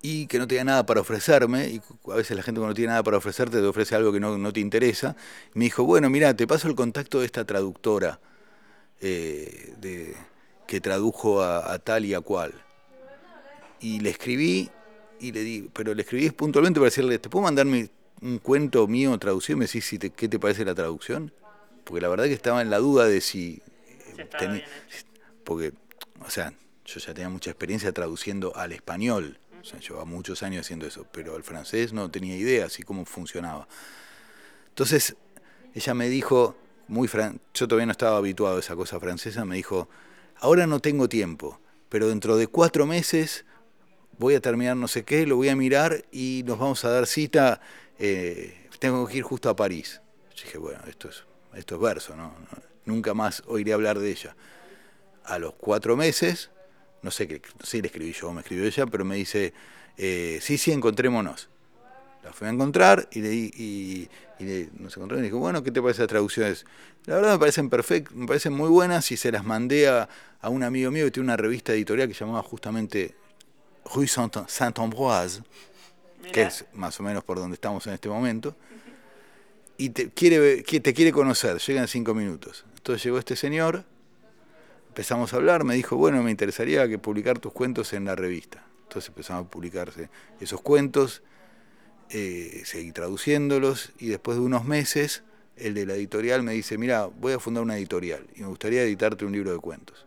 y 0.00 0.26
que 0.26 0.38
no 0.38 0.46
tenía 0.46 0.64
nada 0.64 0.86
para 0.86 1.00
ofrecerme, 1.00 1.68
y 1.68 1.82
a 2.10 2.14
veces 2.14 2.36
la 2.36 2.42
gente 2.42 2.60
cuando 2.60 2.68
no 2.68 2.74
tiene 2.74 2.88
nada 2.90 3.02
para 3.02 3.16
ofrecerte 3.16 3.58
te 3.58 3.66
ofrece 3.66 3.94
algo 3.94 4.12
que 4.12 4.20
no, 4.20 4.52
te 4.52 4.60
interesa, 4.60 5.16
me 5.54 5.64
dijo, 5.64 5.84
bueno, 5.84 6.08
mira, 6.10 6.34
te 6.34 6.46
paso 6.46 6.68
el 6.68 6.74
contacto 6.74 7.20
de 7.20 7.26
esta 7.26 7.44
traductora 7.44 8.20
eh, 9.00 9.74
de, 9.80 10.14
que 10.66 10.80
tradujo 10.80 11.42
a, 11.42 11.78
tal 11.78 12.04
y 12.04 12.14
a 12.14 12.20
cual. 12.20 12.52
Y 13.80 14.00
le 14.00 14.10
escribí, 14.10 14.70
y 15.20 15.32
le 15.32 15.40
di, 15.40 15.70
pero 15.72 15.94
le 15.94 16.02
escribí 16.02 16.30
puntualmente 16.30 16.78
para 16.78 16.86
decirle, 16.86 17.18
¿te 17.18 17.28
puedo 17.28 17.44
mandar 17.44 17.66
un 17.66 18.38
cuento 18.38 18.86
mío 18.86 19.16
traducido? 19.18 19.56
Y 19.56 19.60
me 19.60 19.66
decís, 19.66 19.84
si 19.84 19.98
¿qué 19.98 20.28
te 20.28 20.38
parece 20.38 20.64
la 20.64 20.74
traducción? 20.74 21.32
porque 21.88 22.02
la 22.02 22.08
verdad 22.08 22.24
que 22.24 22.34
estaba 22.34 22.60
en 22.60 22.68
la 22.68 22.78
duda 22.78 23.06
de 23.06 23.22
si... 23.22 23.62
tenía, 24.38 24.62
porque, 25.42 25.72
o 26.20 26.28
sea, 26.28 26.52
yo 26.84 27.00
ya 27.00 27.14
tenía 27.14 27.30
mucha 27.30 27.50
experiencia 27.50 27.92
traduciendo 27.92 28.54
al 28.54 28.72
español, 28.72 29.38
sea, 29.68 29.80
llevaba 29.80 30.04
muchos 30.04 30.42
años 30.42 30.66
haciendo 30.66 30.86
eso, 30.86 31.06
pero 31.12 31.36
al 31.36 31.42
francés 31.42 31.92
no 31.92 32.10
tenía 32.10 32.36
idea 32.36 32.66
así 32.66 32.82
cómo 32.82 33.04
funcionaba. 33.04 33.68
Entonces, 34.68 35.16
ella 35.74 35.94
me 35.94 36.08
dijo, 36.08 36.56
muy 36.88 37.08
fran 37.08 37.40
yo 37.54 37.68
todavía 37.68 37.86
no 37.86 37.92
estaba 37.92 38.16
habituado 38.16 38.56
a 38.56 38.60
esa 38.60 38.74
cosa 38.74 38.98
francesa, 38.98 39.44
me 39.44 39.56
dijo, 39.56 39.88
ahora 40.36 40.66
no 40.66 40.80
tengo 40.80 41.08
tiempo, 41.08 41.60
pero 41.88 42.08
dentro 42.08 42.36
de 42.36 42.46
cuatro 42.46 42.86
meses 42.86 43.44
voy 44.18 44.34
a 44.34 44.40
terminar 44.40 44.76
no 44.76 44.88
sé 44.88 45.04
qué, 45.04 45.26
lo 45.26 45.36
voy 45.36 45.48
a 45.48 45.56
mirar 45.56 46.04
y 46.10 46.42
nos 46.46 46.58
vamos 46.58 46.84
a 46.84 46.90
dar 46.90 47.06
cita, 47.06 47.60
eh, 47.98 48.68
tengo 48.78 49.06
que 49.06 49.18
ir 49.18 49.22
justo 49.22 49.48
a 49.50 49.56
París. 49.56 50.00
Yo 50.34 50.44
dije, 50.44 50.58
bueno, 50.58 50.80
esto 50.86 51.08
es 51.08 51.24
esto 51.54 51.74
es 51.74 51.80
verso, 51.80 52.16
¿no? 52.16 52.34
Nunca 52.84 53.14
más 53.14 53.42
oiré 53.46 53.72
hablar 53.72 53.98
de 53.98 54.10
ella. 54.10 54.36
A 55.24 55.38
los 55.38 55.54
cuatro 55.54 55.96
meses, 55.96 56.50
no 57.02 57.10
sé 57.10 57.28
qué, 57.28 57.42
si 57.62 57.80
le 57.80 57.88
escribí 57.88 58.12
yo 58.12 58.28
o 58.28 58.32
me 58.32 58.40
escribió 58.40 58.64
ella, 58.64 58.86
pero 58.86 59.04
me 59.04 59.16
dice, 59.16 59.52
eh, 59.96 60.38
sí, 60.40 60.58
sí, 60.58 60.72
encontrémonos. 60.72 61.48
La 62.24 62.32
fui 62.32 62.48
a 62.48 62.50
encontrar 62.50 63.08
y 63.12 63.20
le 63.20 63.32
y, 63.32 64.08
y 64.40 64.68
nos 64.78 64.96
encontramos 64.96 65.22
y 65.22 65.26
dijo, 65.26 65.38
bueno, 65.38 65.62
¿qué 65.62 65.70
te 65.70 65.80
parece 65.80 66.02
las 66.02 66.08
traducciones? 66.08 66.66
La 67.06 67.16
verdad 67.16 67.32
me 67.32 67.38
parecen 67.38 67.70
perfectas, 67.70 68.14
me 68.14 68.26
parecen 68.26 68.52
muy 68.52 68.68
buenas 68.68 69.10
y 69.12 69.16
se 69.16 69.30
las 69.32 69.44
mandé 69.44 69.88
a, 69.88 70.08
a, 70.40 70.48
un 70.48 70.62
amigo 70.62 70.90
mío 70.90 71.04
que 71.04 71.12
tiene 71.12 71.24
una 71.24 71.36
revista 71.36 71.72
editorial 71.72 72.08
que 72.08 72.14
se 72.14 72.24
llamaba 72.24 72.42
justamente 72.42 73.14
Rue 73.94 74.08
Saint-Ambroise, 74.08 75.42
que 76.32 76.42
es 76.42 76.66
más 76.74 76.98
o 77.00 77.02
menos 77.02 77.24
por 77.24 77.38
donde 77.38 77.54
estamos 77.54 77.86
en 77.86 77.94
este 77.94 78.08
momento 78.08 78.54
y 79.78 79.90
te 79.90 80.10
quiere, 80.10 80.62
te 80.62 80.92
quiere 80.92 81.12
conocer, 81.12 81.58
llega 81.58 81.80
en 81.80 81.88
cinco 81.88 82.12
minutos. 82.12 82.64
Entonces 82.76 83.02
llegó 83.04 83.18
este 83.18 83.36
señor, 83.36 83.84
empezamos 84.98 85.32
a 85.32 85.36
hablar, 85.36 85.62
me 85.62 85.76
dijo, 85.76 85.96
bueno, 85.96 86.24
me 86.24 86.32
interesaría 86.32 86.88
que 86.88 86.98
publicar 86.98 87.38
tus 87.38 87.52
cuentos 87.52 87.92
en 87.92 88.04
la 88.04 88.16
revista. 88.16 88.64
Entonces 88.82 89.10
empezamos 89.10 89.46
a 89.46 89.48
publicarse 89.48 90.08
esos 90.40 90.60
cuentos, 90.60 91.22
eh, 92.10 92.62
seguí 92.64 92.90
traduciéndolos 92.90 93.92
y 94.00 94.08
después 94.08 94.38
de 94.38 94.42
unos 94.42 94.64
meses 94.64 95.22
el 95.56 95.74
de 95.74 95.86
la 95.86 95.94
editorial 95.94 96.42
me 96.42 96.52
dice, 96.52 96.78
mira, 96.78 97.06
voy 97.06 97.32
a 97.32 97.38
fundar 97.38 97.62
una 97.62 97.76
editorial 97.76 98.26
y 98.34 98.40
me 98.40 98.48
gustaría 98.48 98.82
editarte 98.82 99.24
un 99.24 99.30
libro 99.30 99.52
de 99.52 99.60
cuentos. 99.60 100.04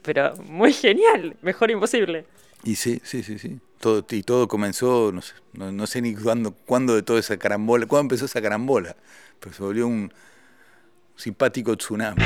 Pero 0.00 0.36
muy 0.36 0.72
genial, 0.72 1.36
mejor 1.42 1.70
imposible. 1.70 2.24
Y 2.64 2.76
sí, 2.76 2.98
sí, 3.04 3.22
sí, 3.22 3.38
sí. 3.38 3.60
Todo, 3.78 4.06
y 4.08 4.22
todo 4.22 4.48
comenzó, 4.48 5.12
no 5.12 5.20
sé, 5.20 5.34
no, 5.52 5.86
sé 5.86 6.00
ni 6.00 6.14
cuándo, 6.14 6.52
cuándo 6.64 6.94
de 6.94 7.02
toda 7.02 7.20
esa 7.20 7.36
carambola, 7.36 7.84
cuándo 7.84 8.04
empezó 8.04 8.24
esa 8.24 8.40
carambola, 8.40 8.96
pero 9.38 9.54
se 9.54 9.62
volvió 9.62 9.86
un 9.86 10.10
simpático 11.14 11.76
tsunami. 11.76 12.22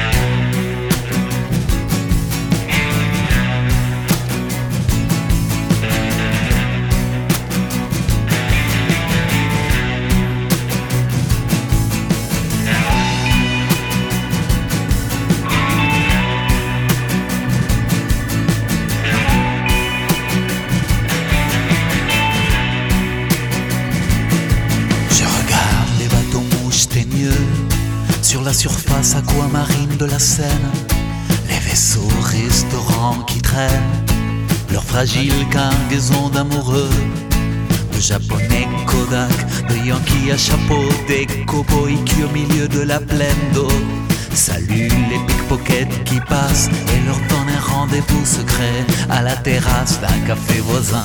Surface 28.56 29.14
aquamarine 29.14 29.98
de 29.98 30.06
la 30.06 30.18
Seine, 30.18 30.70
les 31.46 31.58
vaisseaux 31.58 32.08
restaurants 32.22 33.22
qui 33.26 33.42
traînent, 33.42 33.92
leurs 34.72 34.82
fragiles 34.82 35.46
cargaisons 35.50 36.30
d'amoureux, 36.30 36.88
de 37.94 38.00
japonais 38.00 38.66
Kodak, 38.86 39.30
de 39.68 39.76
Yankee 39.86 40.32
à 40.32 40.38
chapeau, 40.38 40.88
des 41.06 41.26
cowboys 41.44 42.02
qui 42.06 42.24
au 42.24 42.30
milieu 42.30 42.66
de 42.66 42.80
la 42.80 42.98
plaine 42.98 43.44
d'eau 43.52 43.68
saluent 44.32 44.88
les 45.10 45.18
pickpockets 45.26 46.04
qui 46.04 46.18
passent 46.20 46.70
et 46.94 47.06
leur 47.06 47.18
donnent 47.28 47.54
un 47.54 47.60
rendez-vous 47.60 48.24
secret 48.24 48.86
à 49.10 49.20
la 49.20 49.36
terrasse 49.36 50.00
d'un 50.00 50.18
café 50.26 50.60
voisin. 50.60 51.04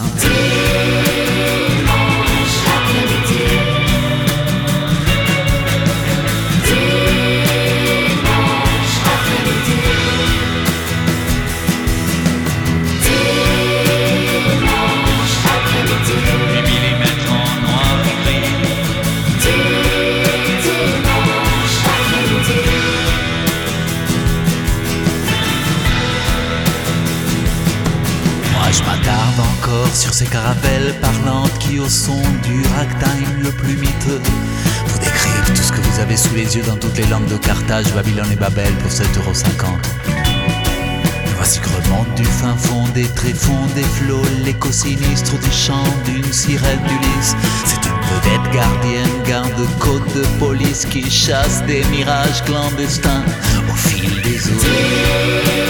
Caravelles 30.32 30.94
parlantes 31.02 31.58
qui 31.60 31.78
au 31.80 31.90
son 31.90 32.22
du 32.42 32.64
ragtime 32.76 33.44
le 33.44 33.52
plus 33.52 33.76
miteux 33.76 34.22
vous 34.86 35.00
décrivent 35.00 35.54
tout 35.54 35.62
ce 35.62 35.72
que 35.74 35.82
vous 35.82 36.00
avez 36.00 36.16
sous 36.16 36.34
les 36.34 36.56
yeux 36.56 36.64
dans 36.64 36.78
toutes 36.78 36.98
les 36.98 37.06
langues 37.08 37.28
de 37.28 37.36
Carthage, 37.36 37.94
Babylone 37.94 38.32
et 38.32 38.38
Babel 38.38 38.74
pour 38.76 38.90
7,50€. 38.90 39.66
Voici 41.36 41.60
que 41.60 41.68
remonte 41.70 42.16
du 42.16 42.24
fin 42.24 42.56
fond 42.56 42.88
des 42.94 43.08
tréfonds, 43.08 43.66
des 43.76 43.84
flots, 43.84 44.24
l'écho 44.46 44.72
sinistre 44.72 45.38
du 45.38 45.52
chant 45.52 45.84
d'une 46.06 46.32
sirène 46.32 46.80
d'Ulysse. 46.88 47.36
C'est 47.66 47.84
une 47.86 48.00
vedette 48.00 48.54
gardienne, 48.54 49.24
garde-côte 49.28 50.16
de 50.16 50.24
police 50.40 50.86
qui 50.86 51.10
chasse 51.10 51.62
des 51.66 51.84
mirages 51.86 52.44
clandestins 52.46 53.24
au 53.70 53.76
fil 53.76 54.22
des 54.22 54.48
eaux. 54.50 55.61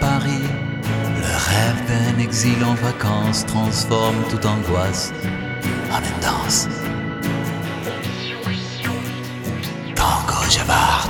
Paris. 0.00 0.46
Le 1.16 1.34
rêve 1.50 1.80
d'un 1.88 2.18
exil 2.22 2.64
en 2.64 2.74
vacances 2.74 3.44
transforme 3.46 4.16
toute 4.30 4.46
angoisse 4.46 5.12
en 5.92 5.98
une 5.98 6.20
danse. 6.20 6.68
Tango 9.94 10.50
Java. 10.50 11.02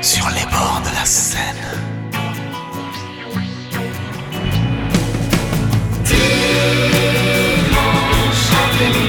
Sur 0.00 0.28
les 0.30 0.44
bords 0.44 0.82
de 0.84 0.94
la 0.94 1.04
Seine. 1.04 1.68
Huit 8.80 9.07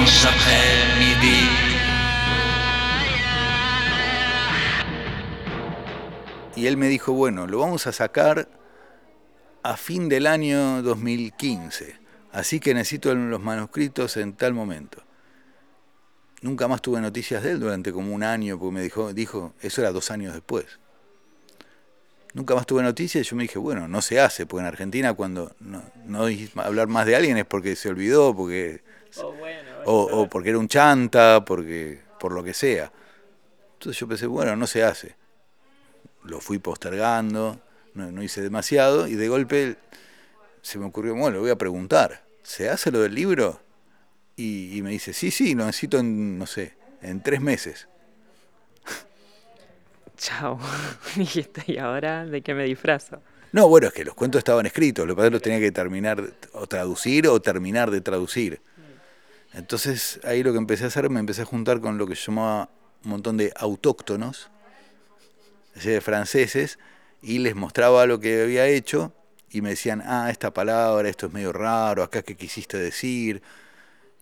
dimanche, 0.00 0.20
dimanche 0.20 0.28
après-midi. 0.28 1.48
Y 6.56 6.66
él 6.66 6.76
me 6.76 6.88
dijo, 6.88 7.12
bueno, 7.12 7.46
lo 7.46 7.58
vamos 7.58 7.86
a 7.86 7.92
sacar 7.92 8.48
a 9.62 9.76
fin 9.76 10.08
del 10.08 10.26
año 10.26 10.82
2015. 10.82 11.98
Así 12.32 12.60
que 12.60 12.74
necesito 12.74 13.14
los 13.14 13.40
manuscritos 13.40 14.16
en 14.16 14.34
tal 14.34 14.54
momento. 14.54 15.02
Nunca 16.42 16.68
más 16.68 16.80
tuve 16.80 17.00
noticias 17.00 17.42
de 17.42 17.52
él 17.52 17.60
durante 17.60 17.92
como 17.92 18.14
un 18.14 18.22
año, 18.22 18.58
porque 18.58 18.74
me 18.74 18.82
dijo, 18.82 19.12
dijo, 19.12 19.54
eso 19.60 19.80
era 19.80 19.92
dos 19.92 20.10
años 20.10 20.32
después. 20.32 20.66
Nunca 22.32 22.54
más 22.54 22.66
tuve 22.66 22.82
noticias 22.82 23.26
y 23.26 23.30
yo 23.30 23.36
me 23.36 23.42
dije, 23.42 23.58
bueno, 23.58 23.88
no 23.88 24.00
se 24.00 24.20
hace, 24.20 24.46
porque 24.46 24.60
en 24.60 24.66
Argentina 24.66 25.14
cuando 25.14 25.54
no, 25.58 25.82
no 26.06 26.26
hablar 26.56 26.86
más 26.86 27.06
de 27.06 27.16
alguien 27.16 27.36
es 27.36 27.44
porque 27.44 27.74
se 27.74 27.88
olvidó, 27.88 28.34
porque 28.34 28.82
o, 29.84 30.02
o 30.02 30.28
porque 30.28 30.50
era 30.50 30.58
un 30.58 30.68
chanta, 30.68 31.44
porque 31.44 32.00
por 32.18 32.32
lo 32.32 32.42
que 32.42 32.54
sea. 32.54 32.92
Entonces 33.74 33.98
yo 33.98 34.06
pensé, 34.06 34.26
bueno, 34.26 34.54
no 34.56 34.66
se 34.66 34.84
hace. 34.84 35.16
Lo 36.24 36.40
fui 36.40 36.58
postergando, 36.58 37.60
no, 37.94 38.12
no 38.12 38.22
hice 38.22 38.42
demasiado 38.42 39.06
y 39.06 39.14
de 39.14 39.28
golpe 39.28 39.76
se 40.62 40.78
me 40.78 40.84
ocurrió, 40.86 41.14
bueno, 41.14 41.36
le 41.36 41.38
voy 41.38 41.50
a 41.50 41.56
preguntar, 41.56 42.22
¿se 42.42 42.68
hace 42.68 42.90
lo 42.90 43.00
del 43.00 43.14
libro? 43.14 43.60
Y, 44.36 44.76
y 44.76 44.82
me 44.82 44.90
dice, 44.90 45.12
sí, 45.12 45.30
sí, 45.30 45.54
lo 45.54 45.64
necesito 45.64 45.98
en, 45.98 46.38
no 46.38 46.46
sé, 46.46 46.74
en 47.02 47.22
tres 47.22 47.40
meses. 47.40 47.88
Chao. 50.16 50.58
Dijiste, 51.16 51.64
¿y 51.66 51.78
ahora 51.78 52.26
de 52.26 52.42
qué 52.42 52.54
me 52.54 52.64
disfrazo? 52.64 53.22
No, 53.52 53.68
bueno, 53.68 53.88
es 53.88 53.92
que 53.92 54.04
los 54.04 54.14
cuentos 54.14 54.38
estaban 54.40 54.66
escritos, 54.66 55.06
lo 55.06 55.14
que 55.14 55.16
pasa 55.16 55.26
es 55.26 55.30
que 55.30 55.34
los 55.34 55.42
tenía 55.42 55.60
que 55.60 55.72
terminar 55.72 56.22
o 56.52 56.66
traducir 56.66 57.26
o 57.26 57.40
terminar 57.40 57.90
de 57.90 58.00
traducir. 58.00 58.60
Entonces 59.52 60.20
ahí 60.24 60.42
lo 60.42 60.52
que 60.52 60.58
empecé 60.58 60.84
a 60.84 60.86
hacer, 60.88 61.10
me 61.10 61.20
empecé 61.20 61.42
a 61.42 61.44
juntar 61.44 61.80
con 61.80 61.98
lo 61.98 62.06
que 62.06 62.16
se 62.16 62.26
llamaba 62.26 62.68
un 63.04 63.10
montón 63.10 63.36
de 63.36 63.52
autóctonos, 63.56 64.50
es 65.68 65.74
decir, 65.74 65.92
de 65.92 66.00
franceses, 66.00 66.78
y 67.22 67.38
les 67.38 67.54
mostraba 67.54 68.06
lo 68.06 68.20
que 68.20 68.42
había 68.42 68.66
hecho 68.66 69.12
y 69.50 69.62
me 69.62 69.70
decían, 69.70 70.02
ah, 70.04 70.30
esta 70.30 70.52
palabra, 70.52 71.08
esto 71.08 71.26
es 71.26 71.32
medio 71.32 71.52
raro, 71.52 72.02
acá 72.02 72.22
qué 72.22 72.36
quisiste 72.36 72.78
decir. 72.78 73.42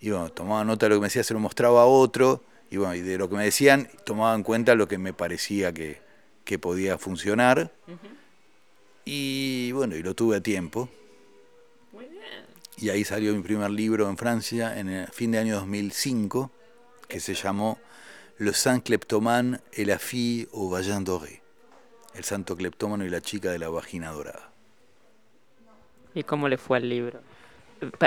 Y 0.01 0.11
bueno, 0.11 0.31
tomaba 0.31 0.65
nota 0.65 0.87
de 0.87 0.91
lo 0.91 0.97
que 0.97 1.01
me 1.01 1.07
decía, 1.09 1.23
se 1.23 1.35
lo 1.35 1.41
mostraba 1.41 1.83
a 1.83 1.87
otro, 1.87 2.43
y 2.71 2.77
bueno, 2.79 2.95
y 2.95 3.01
de 3.01 3.19
lo 3.19 3.29
que 3.29 3.37
me 3.37 3.45
decían, 3.45 3.89
tomaba 4.05 4.35
en 4.35 4.43
cuenta 4.43 4.75
lo 4.75 4.89
que 4.89 4.97
me 4.97 5.13
parecía 5.13 5.73
que, 5.73 6.01
que 6.45 6.59
podía 6.59 6.97
funcionar. 6.97 7.73
Y 9.05 9.73
bueno, 9.73 9.97
y 9.97 10.03
lo 10.03 10.15
tuve 10.15 10.37
a 10.37 10.41
tiempo. 10.43 10.89
Y 12.81 12.91
ahí 12.91 13.05
salió 13.05 13.35
mi 13.35 13.43
primer 13.43 13.71
libro 13.71 14.09
en 14.09 14.17
Francia 14.17 14.79
en 14.79 14.89
el 14.89 15.09
fin 15.09 15.33
de 15.33 15.39
año 15.39 15.57
2005, 15.57 16.53
que 17.09 17.19
se 17.19 17.35
llamó 17.35 17.79
Le 18.39 18.53
Saint 18.53 18.85
Kleptoman 18.85 19.61
et 19.73 19.85
la 19.85 19.99
fille 19.99 20.47
au 20.53 20.71
vagin 20.71 21.03
doré. 21.03 21.43
El 22.15 22.23
santo 22.23 22.57
cleptómano 22.57 23.05
y 23.05 23.11
la 23.11 23.21
chica 23.21 23.51
de 23.51 23.59
la 23.59 23.69
vagina 23.69 24.13
dorada. 24.13 24.53
¿Y 26.15 26.23
cómo 26.23 26.49
le 26.49 26.57
fue 26.57 26.77
al 26.77 26.89
libro? 26.89 27.21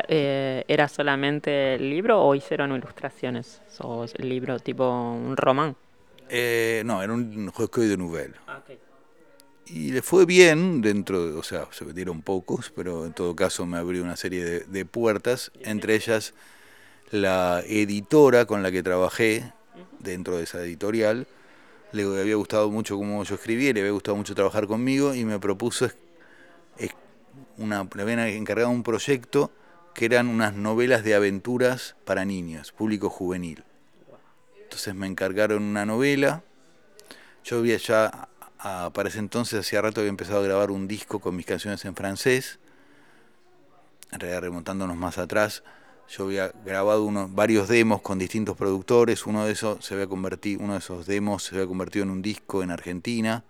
Eh, 0.08 0.64
¿Era 0.68 0.88
solamente 0.88 1.76
el 1.76 1.90
libro 1.90 2.22
o 2.22 2.34
hicieron 2.34 2.74
ilustraciones? 2.74 3.62
¿O 3.80 4.06
el 4.06 4.30
libro 4.30 4.58
tipo 4.60 4.90
un 4.90 5.36
román? 5.36 5.76
Eh, 6.30 6.82
no, 6.86 7.04
era 7.04 7.12
un 7.12 7.52
recueil 7.58 7.90
de 7.90 7.98
nouvelles. 7.98 8.36
Y 9.68 9.92
le 9.92 10.02
fue 10.02 10.26
bien 10.26 10.82
dentro, 10.82 11.26
de, 11.26 11.38
o 11.38 11.44
sea, 11.44 11.68
se 11.72 11.86
vendieron 11.86 12.22
pocos, 12.22 12.72
pero 12.76 13.06
en 13.06 13.14
todo 13.14 13.36
caso 13.36 13.66
me 13.66 13.78
abrió 13.78 14.04
una 14.04 14.18
serie 14.18 14.44
de, 14.44 14.86
puertas, 14.86 15.52
entre 15.62 15.96
ellas 15.96 16.34
la 17.12 17.62
editora 17.66 18.46
con 18.46 18.64
la 18.64 18.72
que 18.72 18.84
trabajé 18.84 19.54
dentro 20.00 20.38
de 20.38 20.44
esa 20.44 20.62
editorial, 20.62 21.28
le 21.92 22.04
había 22.04 22.36
gustado 22.36 22.70
mucho 22.72 22.98
cómo 22.98 23.24
yo 23.24 23.36
escribía, 23.36 23.74
le 23.74 23.82
había 23.82 23.92
gustado 23.92 24.18
mucho 24.18 24.34
trabajar 24.34 24.66
conmigo 24.68 25.14
y 25.14 25.26
me 25.26 25.40
propuso 25.40 25.90
una, 27.58 27.88
le 27.96 28.02
habían 28.02 28.20
encargado 28.20 28.70
un 28.70 28.84
proyecto 28.84 29.52
que 29.94 30.06
eran 30.06 30.28
unas 30.28 30.54
novelas 30.54 31.04
de 31.04 31.16
aventuras 31.16 31.96
para 32.06 32.26
niños, 32.26 32.72
público 32.72 33.10
juvenil. 33.10 33.64
Entonces 34.64 34.96
me 34.96 35.08
encargaron 35.08 35.64
una 35.64 35.86
novela. 35.86 36.44
Yo 37.44 37.58
había 37.58 37.78
ya, 37.78 38.30
a- 38.64 38.92
para 38.94 39.10
ese 39.10 39.20
entonces, 39.20 39.60
hacía 39.60 39.82
rato 39.82 40.02
había 40.02 40.10
empezado 40.10 40.40
a 40.40 40.44
grabar 40.44 40.72
un 40.72 40.88
disco 40.88 41.20
con 41.20 41.36
mis 41.36 41.46
canciones 41.46 41.84
en 41.86 41.96
francés. 41.96 42.60
En 44.12 44.20
realidad, 44.20 44.42
remontándonos 44.42 44.98
más 44.98 45.18
atrás, 45.18 45.64
yo 46.10 46.26
había 46.26 46.50
grabado 46.66 47.04
unos, 47.06 47.34
varios 47.34 47.68
demos 47.70 48.02
con 48.02 48.20
distintos 48.20 48.58
productores. 48.58 49.26
Uno 49.26 49.46
de 49.46 49.54
esos 49.54 49.84
se 49.84 49.94
había 49.94 50.08
convertido, 50.08 50.62
uno 50.64 50.74
de 50.74 50.80
esos 50.80 51.06
demos 51.06 51.44
se 51.44 51.56
había 51.56 51.68
convertido 51.68 52.04
en 52.04 52.12
un 52.12 52.22
disco 52.22 52.62
en 52.64 52.72
Argentina 52.72 53.44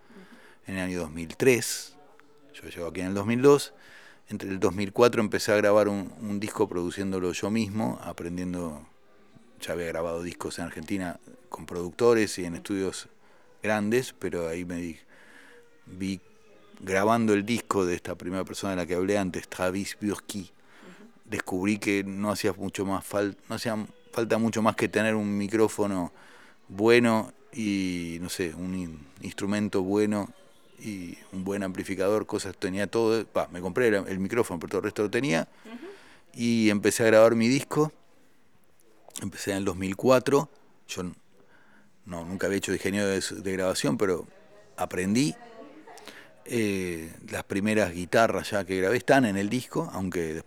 en 0.67 0.75
el 0.77 0.83
año 0.83 0.99
2003. 0.99 1.95
Yo 2.53 2.69
llego 2.69 2.87
aquí 2.87 3.01
en 3.01 3.07
el 3.07 3.13
2002. 3.15 3.73
Entre 4.29 4.47
el 4.49 4.59
2004 4.59 5.21
empecé 5.21 5.51
a 5.51 5.55
grabar 5.57 5.87
un, 5.89 6.13
un 6.21 6.39
disco 6.39 6.69
produciéndolo 6.69 7.31
yo 7.33 7.49
mismo, 7.49 7.99
aprendiendo 8.03 8.85
ya 9.59 9.73
había 9.73 9.87
grabado 9.87 10.21
discos 10.23 10.59
en 10.59 10.65
Argentina 10.65 11.19
con 11.49 11.65
productores 11.65 12.37
y 12.39 12.45
en 12.45 12.55
estudios 12.55 13.09
grandes, 13.61 14.13
pero 14.17 14.47
ahí 14.47 14.65
me 14.65 14.75
di- 14.77 14.99
vi 15.85 16.19
grabando 16.79 17.33
el 17.33 17.45
disco 17.45 17.85
de 17.85 17.95
esta 17.95 18.15
primera 18.15 18.43
persona 18.43 18.71
de 18.71 18.77
la 18.77 18.85
que 18.85 18.95
hablé 18.95 19.17
antes, 19.17 19.47
Travis 19.47 19.97
Burki, 20.01 20.49
descubrí 21.25 21.77
que 21.77 22.03
no 22.03 22.31
hacía 22.31 22.53
mucho 22.53 22.85
más 22.85 23.05
falta, 23.05 23.39
no 23.49 23.55
hacía 23.55 23.75
falta 24.11 24.37
mucho 24.37 24.61
más 24.61 24.75
que 24.75 24.89
tener 24.89 25.15
un 25.15 25.37
micrófono 25.37 26.11
bueno 26.67 27.33
y 27.53 28.17
no 28.21 28.29
sé, 28.29 28.53
un 28.55 28.75
in- 28.75 28.99
instrumento 29.21 29.83
bueno 29.83 30.29
y 30.79 31.17
un 31.31 31.43
buen 31.43 31.63
amplificador, 31.63 32.25
cosas 32.25 32.55
tenía 32.57 32.87
todo, 32.87 33.25
va, 33.37 33.47
me 33.51 33.61
compré 33.61 33.89
el, 33.89 33.95
el 34.07 34.19
micrófono, 34.19 34.59
pero 34.59 34.69
todo 34.71 34.79
el 34.79 34.85
resto 34.85 35.03
lo 35.03 35.11
tenía. 35.11 35.47
Y 36.33 36.69
empecé 36.69 37.03
a 37.03 37.07
grabar 37.07 37.35
mi 37.35 37.47
disco 37.47 37.91
Empecé 39.21 39.51
en 39.51 39.57
el 39.57 39.65
2004. 39.65 40.49
Yo 40.87 41.03
no, 42.11 42.25
nunca 42.25 42.47
había 42.47 42.57
hecho 42.57 42.71
diseño 42.73 43.07
de, 43.07 43.21
de 43.21 43.51
grabación, 43.53 43.97
pero 43.97 44.27
aprendí. 44.75 45.33
Eh, 46.45 47.13
las 47.29 47.43
primeras 47.45 47.93
guitarras 47.93 48.49
ya 48.51 48.65
que 48.65 48.77
grabé 48.77 48.97
están 48.97 49.25
en 49.25 49.37
el 49.37 49.47
disco, 49.49 49.89
aunque 49.93 50.43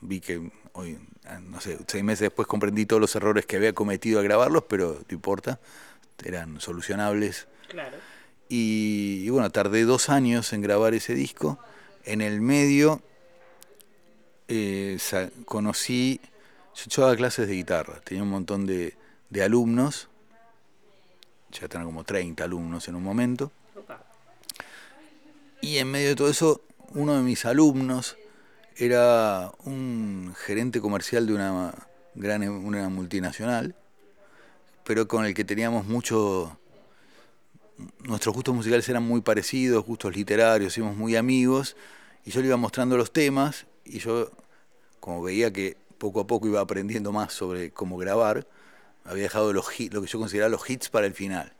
vi 0.00 0.20
que 0.20 0.50
hoy, 0.72 0.98
no 1.42 1.60
sé, 1.60 1.78
seis 1.86 2.02
meses 2.02 2.20
después 2.20 2.48
comprendí 2.48 2.86
todos 2.86 3.00
los 3.00 3.14
errores 3.14 3.44
que 3.44 3.56
había 3.56 3.72
cometido 3.74 4.20
al 4.20 4.24
grabarlos, 4.24 4.64
pero 4.68 4.94
no 4.94 5.14
importa, 5.14 5.60
eran 6.24 6.60
solucionables. 6.60 7.48
Claro. 7.68 7.98
Y, 8.48 9.22
y 9.24 9.28
bueno, 9.28 9.50
tardé 9.50 9.84
dos 9.84 10.08
años 10.08 10.52
en 10.52 10.62
grabar 10.62 10.94
ese 10.94 11.14
disco. 11.14 11.58
En 12.04 12.20
el 12.20 12.40
medio 12.40 13.02
eh, 14.48 14.96
conocí, 15.44 16.20
yo, 16.74 16.84
yo 16.88 17.02
daba 17.02 17.16
clases 17.16 17.48
de 17.48 17.54
guitarra, 17.54 18.00
tenía 18.04 18.22
un 18.22 18.30
montón 18.30 18.64
de, 18.64 18.94
de 19.28 19.42
alumnos, 19.42 20.08
ya 21.52 21.68
tenía 21.68 21.84
como 21.84 22.04
30 22.04 22.44
alumnos 22.44 22.88
en 22.88 22.94
un 22.94 23.02
momento, 23.02 23.52
y 25.60 25.78
en 25.78 25.90
medio 25.90 26.08
de 26.08 26.16
todo 26.16 26.28
eso, 26.28 26.60
uno 26.94 27.16
de 27.16 27.22
mis 27.22 27.44
alumnos 27.44 28.16
era 28.76 29.52
un 29.64 30.34
gerente 30.36 30.80
comercial 30.80 31.26
de 31.26 31.34
una 31.34 31.74
gran 32.14 32.46
una 32.48 32.88
multinacional, 32.88 33.74
pero 34.84 35.08
con 35.08 35.24
el 35.24 35.34
que 35.34 35.44
teníamos 35.44 35.86
mucho 35.86 36.58
nuestros 38.04 38.34
gustos 38.34 38.54
musicales 38.54 38.88
eran 38.88 39.02
muy 39.02 39.20
parecidos, 39.20 39.84
gustos 39.84 40.14
literarios, 40.14 40.76
íbamos 40.78 40.96
muy 40.96 41.16
amigos, 41.16 41.76
y 42.24 42.30
yo 42.30 42.40
le 42.40 42.48
iba 42.48 42.56
mostrando 42.56 42.96
los 42.96 43.12
temas, 43.12 43.66
y 43.84 43.98
yo, 43.98 44.30
como 45.00 45.22
veía 45.22 45.52
que 45.52 45.76
poco 45.98 46.20
a 46.20 46.26
poco 46.26 46.46
iba 46.46 46.60
aprendiendo 46.60 47.12
más 47.12 47.32
sobre 47.32 47.70
cómo 47.70 47.96
grabar, 47.96 48.46
había 49.06 49.24
dejado 49.24 49.52
los 49.52 49.78
hits, 49.78 49.94
lo 49.94 50.02
que 50.02 50.08
yo 50.08 50.18
consideraba 50.18 50.50
los 50.50 50.68
hits 50.68 50.88
para 50.88 51.06
el 51.06 51.14
final. 51.14 51.52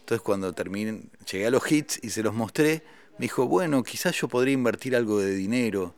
Entonces 0.00 0.22
cuando 0.22 0.52
terminé, 0.52 1.02
llegué 1.30 1.46
a 1.46 1.50
los 1.50 1.70
hits 1.70 2.00
y 2.02 2.10
se 2.10 2.22
los 2.22 2.34
mostré, 2.34 2.82
me 3.18 3.24
dijo, 3.24 3.46
bueno, 3.46 3.82
quizás 3.82 4.16
yo 4.16 4.28
podría 4.28 4.54
invertir 4.54 4.96
algo 4.96 5.20
de 5.20 5.34
dinero 5.34 5.94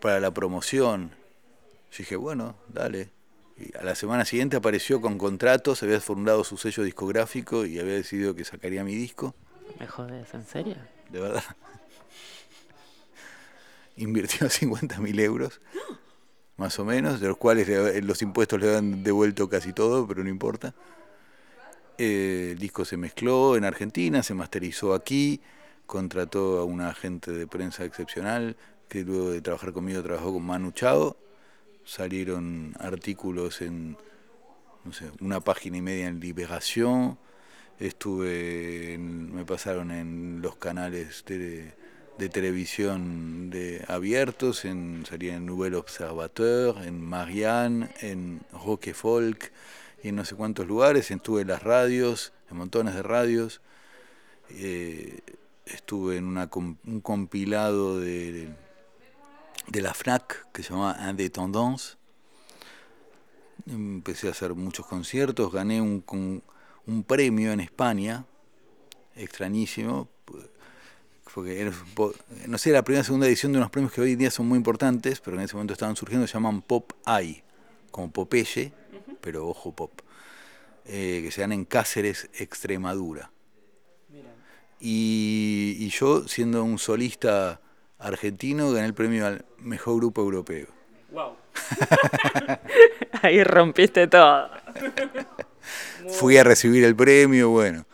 para 0.00 0.20
la 0.20 0.32
promoción. 0.32 1.10
Yo 1.90 1.98
dije, 1.98 2.16
bueno, 2.16 2.56
dale. 2.68 3.10
Y 3.56 3.76
a 3.76 3.84
la 3.84 3.94
semana 3.94 4.24
siguiente 4.24 4.56
apareció 4.56 5.00
con 5.00 5.18
contratos, 5.18 5.82
había 5.82 6.00
fundado 6.00 6.42
su 6.42 6.56
sello 6.56 6.82
discográfico 6.82 7.66
y 7.66 7.78
había 7.78 7.94
decidido 7.94 8.34
que 8.34 8.44
sacaría 8.44 8.82
mi 8.82 8.94
disco, 8.94 9.34
¿Me 9.78 9.86
jodes? 9.86 10.32
¿En 10.34 10.46
serio? 10.46 10.76
de 11.10 11.20
verdad. 11.20 11.44
Invirtió 13.96 14.48
50 14.48 14.98
mil 14.98 15.20
euros, 15.20 15.60
más 16.56 16.78
o 16.78 16.84
menos, 16.84 17.20
de 17.20 17.28
los 17.28 17.36
cuales 17.36 17.68
le- 17.68 18.02
los 18.02 18.22
impuestos 18.22 18.60
le 18.60 18.76
han 18.76 19.02
devuelto 19.02 19.48
casi 19.48 19.72
todo, 19.72 20.06
pero 20.06 20.22
no 20.22 20.30
importa. 20.30 20.74
Eh, 21.98 22.50
el 22.52 22.58
disco 22.58 22.84
se 22.84 22.96
mezcló 22.96 23.56
en 23.56 23.64
Argentina, 23.64 24.22
se 24.22 24.34
masterizó 24.34 24.94
aquí, 24.94 25.40
contrató 25.86 26.58
a 26.60 26.64
un 26.64 26.80
agente 26.80 27.30
de 27.32 27.46
prensa 27.46 27.84
excepcional 27.84 28.56
que 28.88 29.02
luego 29.04 29.30
de 29.30 29.40
trabajar 29.40 29.72
conmigo 29.72 30.02
trabajó 30.02 30.32
con 30.32 30.44
Manu 30.44 30.72
Chao. 30.72 31.16
Salieron 31.84 32.74
artículos 32.80 33.60
en, 33.60 33.96
no 34.84 34.92
sé, 34.92 35.10
una 35.20 35.40
página 35.40 35.76
y 35.78 35.82
media 35.82 36.08
en 36.08 36.20
Liberación. 36.20 37.18
Estuve, 37.78 38.94
en- 38.94 39.34
me 39.34 39.44
pasaron 39.44 39.90
en 39.90 40.40
los 40.42 40.56
canales 40.56 41.24
de, 41.26 41.74
de 42.18 42.28
televisión 42.28 43.50
de 43.50 43.84
abiertos, 43.88 44.64
en, 44.64 45.04
salía 45.08 45.34
en 45.34 45.46
Nouvel 45.46 45.74
Observateur, 45.74 46.82
en 46.84 47.00
Marianne, 47.00 47.90
en 48.00 48.40
Rock 48.52 48.88
et 48.88 48.94
Folk 48.94 49.52
y 50.02 50.08
en 50.08 50.16
no 50.16 50.24
sé 50.24 50.36
cuántos 50.36 50.66
lugares. 50.66 51.10
Estuve 51.10 51.42
en 51.42 51.48
las 51.48 51.62
radios, 51.62 52.32
en 52.50 52.56
montones 52.56 52.94
de 52.94 53.02
radios. 53.02 53.60
Eh, 54.50 55.20
estuve 55.66 56.18
en 56.18 56.26
una, 56.26 56.48
un 56.54 57.00
compilado 57.00 57.98
de, 57.98 58.48
de 59.68 59.82
la 59.82 59.94
FNAC 59.94 60.52
que 60.52 60.62
se 60.62 60.70
llamaba 60.70 61.08
Indépendance. 61.08 61.96
Empecé 63.66 64.28
a 64.28 64.32
hacer 64.32 64.54
muchos 64.54 64.86
conciertos, 64.86 65.52
gané 65.52 65.80
un, 65.80 66.04
un 66.86 67.04
premio 67.04 67.52
en 67.52 67.60
España, 67.60 68.26
extrañísimo, 69.16 70.08
porque 71.34 71.60
era, 71.60 71.72
no 72.46 72.58
sé, 72.58 72.70
la 72.70 72.84
primera 72.84 73.00
o 73.00 73.04
segunda 73.04 73.26
edición 73.26 73.50
de 73.50 73.58
unos 73.58 73.70
premios 73.70 73.92
que 73.92 74.00
hoy 74.00 74.12
en 74.12 74.18
día 74.18 74.30
son 74.30 74.46
muy 74.46 74.56
importantes, 74.56 75.20
pero 75.20 75.36
en 75.36 75.42
ese 75.42 75.54
momento 75.54 75.72
estaban 75.72 75.96
surgiendo, 75.96 76.28
se 76.28 76.34
llaman 76.34 76.62
Pop 76.62 76.92
Eye, 77.06 77.42
como 77.90 78.12
Popeye, 78.12 78.72
pero 79.20 79.48
ojo 79.48 79.74
pop, 79.74 79.90
eh, 80.84 81.22
que 81.24 81.32
se 81.32 81.40
dan 81.40 81.52
en 81.52 81.64
Cáceres, 81.64 82.30
Extremadura. 82.38 83.32
Y, 84.78 85.76
y 85.80 85.88
yo, 85.88 86.28
siendo 86.28 86.62
un 86.62 86.78
solista 86.78 87.60
argentino, 87.98 88.70
gané 88.70 88.86
el 88.86 88.94
premio 88.94 89.26
al 89.26 89.44
mejor 89.58 89.96
grupo 89.96 90.22
europeo. 90.22 90.68
Wow. 91.10 91.36
Ahí 93.22 93.42
rompiste 93.42 94.06
todo. 94.06 94.50
Fui 96.10 96.36
a 96.36 96.44
recibir 96.44 96.84
el 96.84 96.94
premio, 96.94 97.50
bueno. 97.50 97.86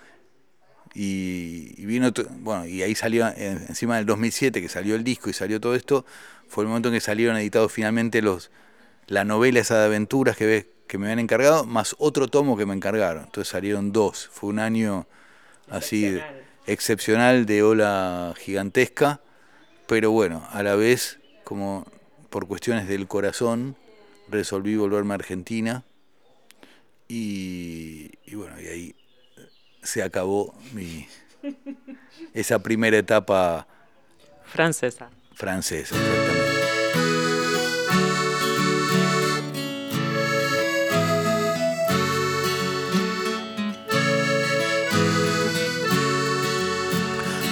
Y, 0.94 1.74
y 1.76 1.87
vino, 1.87 2.12
bueno, 2.40 2.66
y 2.66 2.83
ahí 2.83 2.94
salió, 2.94 3.29
encima 3.37 3.96
del 3.96 4.07
2007 4.07 4.61
que 4.61 4.68
salió 4.68 4.96
el 4.96 5.05
disco 5.05 5.31
y 5.31 5.33
salió 5.33 5.61
todo 5.61 5.74
esto, 5.74 6.05
fue 6.48 6.64
el 6.64 6.68
momento 6.68 6.88
en 6.88 6.94
que 6.94 7.00
salieron 7.00 7.37
editados 7.37 7.72
finalmente 7.72 8.22
los 8.22 8.50
la 9.11 9.24
novela 9.24 9.61
esa 9.61 9.79
de 9.79 9.87
aventuras 9.87 10.37
que, 10.37 10.46
ves, 10.46 10.66
que 10.87 10.96
me 10.96 11.07
habían 11.07 11.18
encargado, 11.18 11.64
más 11.64 11.96
otro 11.98 12.29
tomo 12.29 12.57
que 12.57 12.64
me 12.64 12.74
encargaron. 12.74 13.24
Entonces 13.24 13.50
salieron 13.50 13.92
dos. 13.92 14.29
Fue 14.33 14.50
un 14.50 14.61
año 14.61 15.07
así 15.68 16.18
excepcional 16.66 17.44
de 17.44 17.64
ola 17.64 18.35
gigantesca, 18.38 19.20
pero 19.88 20.12
bueno, 20.12 20.46
a 20.53 20.62
la 20.62 20.76
vez, 20.76 21.18
como 21.42 21.87
por 22.31 22.46
cuestiones 22.46 22.87
del 22.87 23.09
corazón, 23.09 23.76
resolví 24.29 24.76
volverme 24.76 25.14
a 25.14 25.16
Argentina 25.16 25.83
y, 27.09 28.12
y 28.24 28.37
bueno, 28.37 28.61
y 28.61 28.66
ahí 28.68 28.94
se 29.82 30.02
acabó 30.02 30.54
mi 30.72 31.08
esa 32.34 32.58
primera 32.58 32.98
etapa 32.98 33.66
Francesa. 34.44 35.08
francesa, 35.34 35.94
exactamente. 35.96 36.50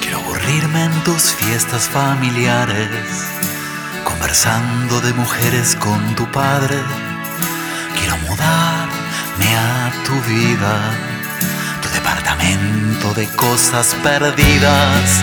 Quiero 0.00 0.18
aburrirme 0.18 0.84
en 0.84 1.04
tus 1.04 1.32
fiestas 1.34 1.88
familiares, 1.88 2.88
conversando 4.04 5.00
de 5.00 5.12
mujeres 5.14 5.76
con 5.76 6.14
tu 6.16 6.30
padre. 6.30 6.76
Quiero 7.98 8.16
mudarme 8.28 9.56
a 9.56 9.92
tu 10.04 10.14
vida, 10.28 10.92
departamento 12.18 13.14
de 13.14 13.26
cosas 13.36 13.94
perdidas. 14.02 15.22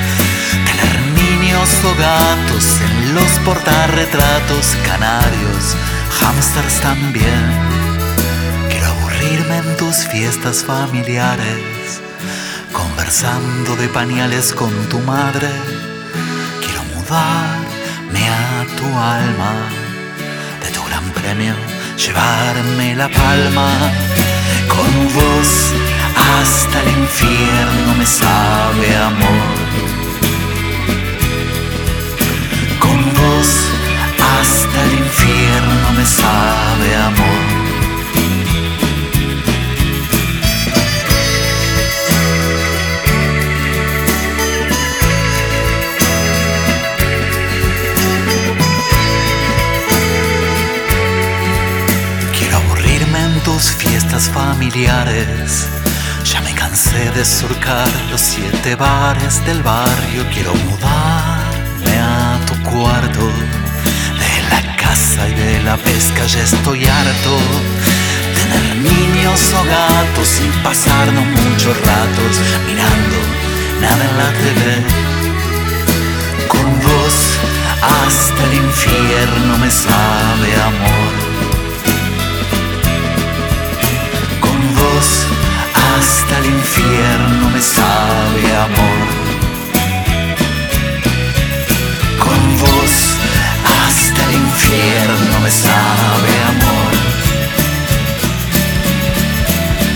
Tener 0.65 1.01
niños 1.11 1.69
o 1.83 1.95
gatos 1.95 2.79
en 2.81 3.15
los 3.15 3.31
portarretratos, 3.43 4.75
canarios, 4.85 5.75
hamsters 6.19 6.79
también. 6.81 7.45
Quiero 8.69 8.87
aburrirme 8.87 9.57
en 9.57 9.77
tus 9.77 10.07
fiestas 10.07 10.63
familiares, 10.63 12.01
conversando 12.71 13.75
de 13.75 13.87
pañales 13.89 14.53
con 14.53 14.71
tu 14.89 14.99
madre. 14.99 15.49
Quiero 16.63 16.83
mudarme 16.95 18.29
a 18.29 18.65
tu 18.77 18.85
alma, 18.85 19.53
de 20.63 20.71
tu 20.71 20.83
gran 20.85 21.03
premio 21.11 21.55
llevarme 21.97 22.95
la 22.95 23.09
palma. 23.09 23.69
Con 24.69 25.13
vos 25.13 25.73
hasta 26.15 26.81
el 26.81 26.89
infierno 26.99 27.93
me 27.97 28.05
sabe 28.05 28.95
amor. 28.95 29.55
Con 32.79 32.99
vos 33.13 33.49
hasta 34.39 34.83
el 34.83 34.93
infierno 34.99 35.91
me 35.97 36.05
sabe 36.05 36.95
amor. 36.95 37.45
Quiero 52.37 52.57
aburrirme 52.57 53.19
en 53.19 53.39
tus 53.41 53.71
fiestas 53.75 54.29
familiares. 54.29 55.67
De 57.13 57.23
surcar 57.23 57.87
los 58.11 58.19
siete 58.19 58.75
bares 58.75 59.45
del 59.45 59.63
barrio. 59.63 60.25
Quiero 60.33 60.53
mudarme 60.53 61.97
a 61.97 62.37
tu 62.45 62.69
cuarto. 62.69 63.27
De 64.19 64.35
la 64.49 64.75
casa 64.75 65.29
y 65.29 65.33
de 65.33 65.61
la 65.63 65.77
pesca 65.77 66.25
ya 66.25 66.41
estoy 66.41 66.85
harto. 66.85 67.39
gatos 69.63 70.41
y 70.41 70.63
pasarnos 70.63 71.25
muchos 71.25 71.75
ratos 71.81 72.41
mirando 72.65 73.17
nada 73.81 74.03
en 74.09 74.17
la 74.17 74.31
TV. 74.41 74.83
Con 76.47 76.79
vos 76.79 77.15
hasta 77.81 78.43
el 78.43 78.53
infierno 78.53 79.57
me 79.57 79.71
sabe 79.71 80.55
amor. 80.61 81.24
Hasta 86.35 86.47
el 86.47 86.53
infierno 86.53 87.49
me 87.49 87.61
sabe 87.61 88.55
amor. 88.57 89.07
Con 92.19 92.57
vos 92.59 92.93
hasta 93.63 94.23
el 94.25 94.35
infierno 94.35 95.39
me 95.41 95.51
sabe 95.51 96.33
amor. 96.53 96.91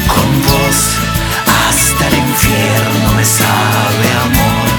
Con 0.08 0.42
vos 0.44 0.78
hasta 1.68 2.08
el 2.08 2.14
infierno 2.16 3.14
me 3.18 3.26
sabe 3.26 4.08
amor. 4.28 4.70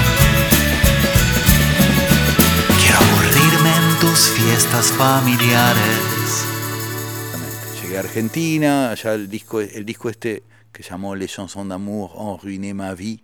Quiero 2.81 2.97
aburrirme 2.97 3.75
en 3.75 3.99
tus 3.99 4.29
fiestas 4.29 4.91
familiares. 4.91 6.45
Llegué 7.81 7.97
a 7.97 7.99
Argentina, 7.99 8.91
allá 8.91 9.13
el 9.13 9.29
disco, 9.29 9.61
el 9.61 9.85
disco 9.85 10.09
este 10.09 10.43
que 10.73 10.83
llamó 10.83 11.15
Les 11.15 11.27
chansons 11.27 11.65
d'amour 11.65 12.19
ont 12.19 12.37
ruiné 12.37 12.73
ma 12.73 12.93
vie. 12.93 13.21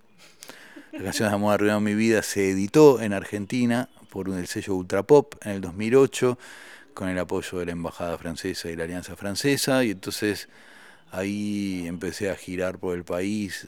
La 0.93 1.03
canción 1.03 1.29
de 1.29 1.35
amor 1.35 1.53
arruinó 1.53 1.79
mi 1.79 1.93
vida 1.93 2.23
se 2.23 2.49
editó 2.49 3.01
en 3.01 3.13
Argentina 3.13 3.89
por 4.09 4.29
el 4.29 4.47
sello 4.47 4.75
Ultra 4.75 5.03
Pop 5.03 5.35
en 5.43 5.51
el 5.51 5.61
2008 5.61 6.37
con 6.93 7.09
el 7.09 7.19
apoyo 7.19 7.59
de 7.59 7.67
la 7.67 7.71
Embajada 7.73 8.17
Francesa 8.17 8.71
y 8.71 8.75
la 8.75 8.85
Alianza 8.85 9.15
Francesa. 9.15 9.83
Y 9.83 9.91
entonces 9.91 10.49
ahí 11.11 11.85
empecé 11.85 12.31
a 12.31 12.35
girar 12.35 12.79
por 12.79 12.95
el 12.97 13.03
país 13.03 13.67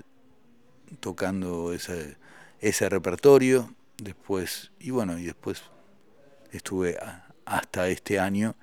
tocando 0.99 1.73
ese, 1.73 2.17
ese 2.61 2.89
repertorio. 2.89 3.73
Después 4.01 4.71
y 4.79 4.91
bueno 4.91 5.19
y 5.19 5.25
después 5.25 5.61
estuve 6.51 6.97
hasta 7.45 7.89
este 7.89 8.19
año 8.19 8.55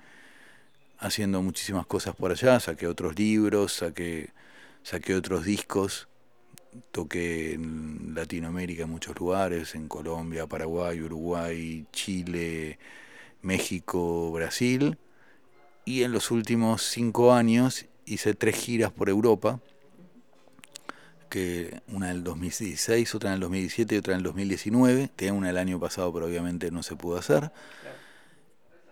haciendo 0.99 1.41
muchísimas 1.41 1.85
cosas 1.85 2.15
por 2.15 2.31
allá, 2.31 2.59
saqué 2.59 2.87
otros 2.87 3.17
libros, 3.17 3.73
saqué, 3.73 4.31
saqué 4.83 5.15
otros 5.15 5.45
discos, 5.45 6.07
toqué 6.91 7.53
en 7.53 8.13
Latinoamérica 8.15 8.83
en 8.83 8.89
muchos 8.89 9.17
lugares, 9.19 9.75
en 9.75 9.87
Colombia, 9.87 10.47
Paraguay, 10.47 11.01
Uruguay, 11.01 11.85
Chile, 11.91 12.79
México, 13.41 14.31
Brasil, 14.31 14.97
y 15.85 16.03
en 16.03 16.11
los 16.11 16.31
últimos 16.31 16.83
cinco 16.83 17.33
años 17.33 17.85
hice 18.05 18.33
tres 18.33 18.55
giras 18.55 18.91
por 18.91 19.09
Europa, 19.09 19.59
que 21.29 21.81
una 21.87 22.09
en 22.09 22.17
el 22.17 22.23
2016, 22.23 23.15
otra 23.15 23.29
en 23.31 23.35
el 23.35 23.39
2017 23.41 23.95
y 23.95 23.97
otra 23.97 24.13
en 24.13 24.17
el 24.19 24.23
2019, 24.23 25.09
tenía 25.15 25.33
una 25.33 25.49
el 25.49 25.57
año 25.57 25.79
pasado, 25.79 26.13
pero 26.13 26.25
obviamente 26.25 26.71
no 26.71 26.83
se 26.83 26.95
pudo 26.95 27.17
hacer. 27.17 27.51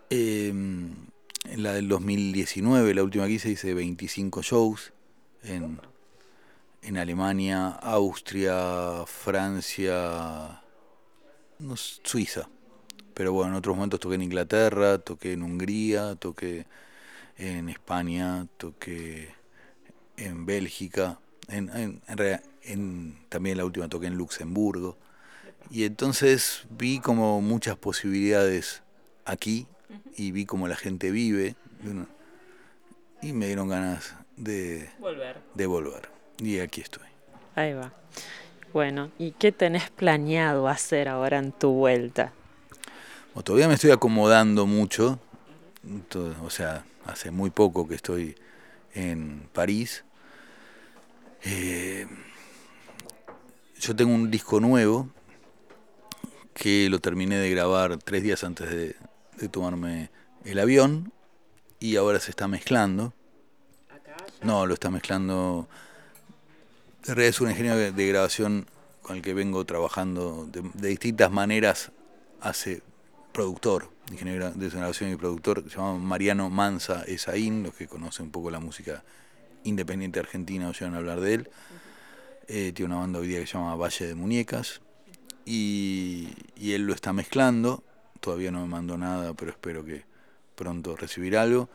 Eh, 0.10 0.50
en 0.50 1.63
la 1.63 1.74
del 1.74 1.88
2019, 1.88 2.93
la 2.93 3.04
última 3.04 3.28
que 3.28 3.34
hice, 3.34 3.50
hice 3.50 3.74
25 3.74 4.41
shows 4.41 4.93
en, 5.46 5.80
en 6.82 6.98
Alemania, 6.98 7.68
Austria, 7.70 9.06
Francia, 9.06 10.62
no, 11.60 11.76
Suiza. 11.78 12.50
Pero 13.14 13.34
bueno, 13.34 13.52
en 13.52 13.58
otros 13.58 13.76
momentos 13.76 14.00
toqué 14.00 14.16
en 14.16 14.24
Inglaterra, 14.24 14.98
toqué 15.00 15.34
en 15.34 15.44
Hungría, 15.44 16.16
toqué 16.16 16.66
en 17.38 17.70
España, 17.70 18.48
toqué 18.58 19.30
en 20.18 20.46
Bélgica, 20.46 21.20
en, 21.48 21.70
en, 21.70 22.02
en 22.08 22.42
en- 22.64 23.18
también 23.30 23.58
la 23.58 23.66
última 23.66 23.88
toqué 23.88 24.08
en 24.08 24.16
Luxemburgo. 24.16 24.98
Y 25.72 25.84
entonces 25.86 26.66
vi 26.70 27.00
como 27.00 27.42
muchas 27.42 27.78
posibilidades 27.78 28.82
aquí 29.26 29.68
y 30.16 30.32
vi 30.32 30.46
cómo 30.46 30.68
la 30.68 30.76
gente 30.76 31.12
vive 31.12 31.56
y 33.22 33.34
me 33.34 33.48
dieron 33.48 33.70
ganas 33.70 34.14
de, 34.38 34.89
Volver. 35.00 35.38
de 35.54 35.65
volver. 35.65 36.10
Y 36.39 36.60
aquí 36.60 36.82
estoy. 36.82 37.08
Ahí 37.56 37.74
va. 37.74 37.93
Bueno, 38.74 39.12
¿y 39.17 39.32
qué 39.32 39.52
tenés 39.52 39.89
planeado 39.89 40.67
hacer 40.67 41.08
ahora 41.08 41.39
en 41.39 41.54
tu 41.54 41.71
vuelta? 41.71 42.34
Bueno, 43.34 43.43
todavía 43.43 43.67
me 43.67 43.76
estoy 43.76 43.91
acomodando 43.91 44.65
mucho, 44.65 45.19
o 46.43 46.50
sea, 46.50 46.84
hace 47.06 47.32
muy 47.32 47.50
poco 47.52 47.88
que 47.88 47.95
estoy 47.95 48.36
en 48.93 49.48
París. 49.54 50.04
Eh, 51.43 52.08
yo 53.80 53.95
tengo 53.95 54.13
un 54.13 54.32
disco 54.32 54.60
nuevo 54.60 55.10
que 56.54 56.89
lo 56.89 57.00
terminé 57.00 57.38
de 57.38 57.50
grabar 57.50 57.98
tres 57.98 58.24
días 58.24 58.43
antes 58.43 58.69
de, 58.69 58.95
de 59.38 59.48
tomarme 59.50 60.10
el 60.43 60.60
avión 60.60 61.13
y 61.80 61.95
ahora 61.98 62.19
se 62.19 62.32
está 62.32 62.48
mezclando. 62.48 63.13
No, 64.46 64.68
lo 64.68 64.76
está 64.76 64.92
mezclando. 64.92 65.68
En 67.08 67.20
es 67.20 67.42
un 67.42 67.50
ingeniero 67.50 67.78
de, 67.80 68.08
grabación 68.08 68.68
con 69.02 69.16
el 69.16 69.24
que 69.24 69.34
vengo 69.34 69.66
trabajando 69.66 70.48
de, 70.52 70.88
distintas 70.88 71.32
maneras 71.32 71.92
hace 72.42 72.84
productor, 73.32 73.90
ingeniero 74.12 74.52
de 74.52 74.70
grabación 74.70 75.12
y 75.12 75.16
productor, 75.16 75.64
se 75.64 75.78
llama 75.78 75.98
Mariano 75.98 76.52
Manza 76.52 77.02
Esaín, 77.08 77.64
los 77.64 77.74
que 77.74 77.88
conocen 77.88 78.28
un 78.28 78.32
poco 78.32 78.52
la 78.52 78.60
música 78.60 79.04
independiente 79.64 80.20
argentina 80.20 80.70
oyeron 80.70 80.94
hablar 80.94 81.22
de 81.22 81.34
él. 81.34 81.50
Eh, 82.48 82.72
tiene 82.76 82.94
una 82.94 83.02
banda 83.02 83.18
hoy 83.18 83.28
día 83.28 83.40
que 83.40 83.48
se 83.48 83.54
llama 83.54 83.76
Valle 83.76 84.06
de 84.06 84.14
Muñecas 84.14 84.80
y, 85.44 86.30
y 86.56 86.74
él 86.74 86.86
lo 86.86 86.94
está 86.94 87.14
mezclando. 87.14 87.84
Todavía 88.20 88.52
no 88.52 88.62
me 88.62 88.68
mandó 88.68 88.96
nada, 88.96 89.34
pero 89.34 89.50
espero 89.50 89.84
que 89.84 90.04
pronto 90.54 90.96
recibir 90.96 91.36
algo. 91.36 91.68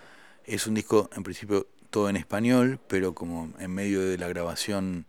Es 0.45 0.69
un 0.69 0.75
disco, 0.75 1.11
en 1.17 1.25
principio, 1.25 1.67
todo 1.91 2.09
en 2.09 2.17
español, 2.17 2.81
pero 2.89 3.15
como 3.15 3.53
en 3.59 3.73
medio 3.73 4.01
de 4.01 4.17
la 4.17 4.29
grabación 4.29 5.07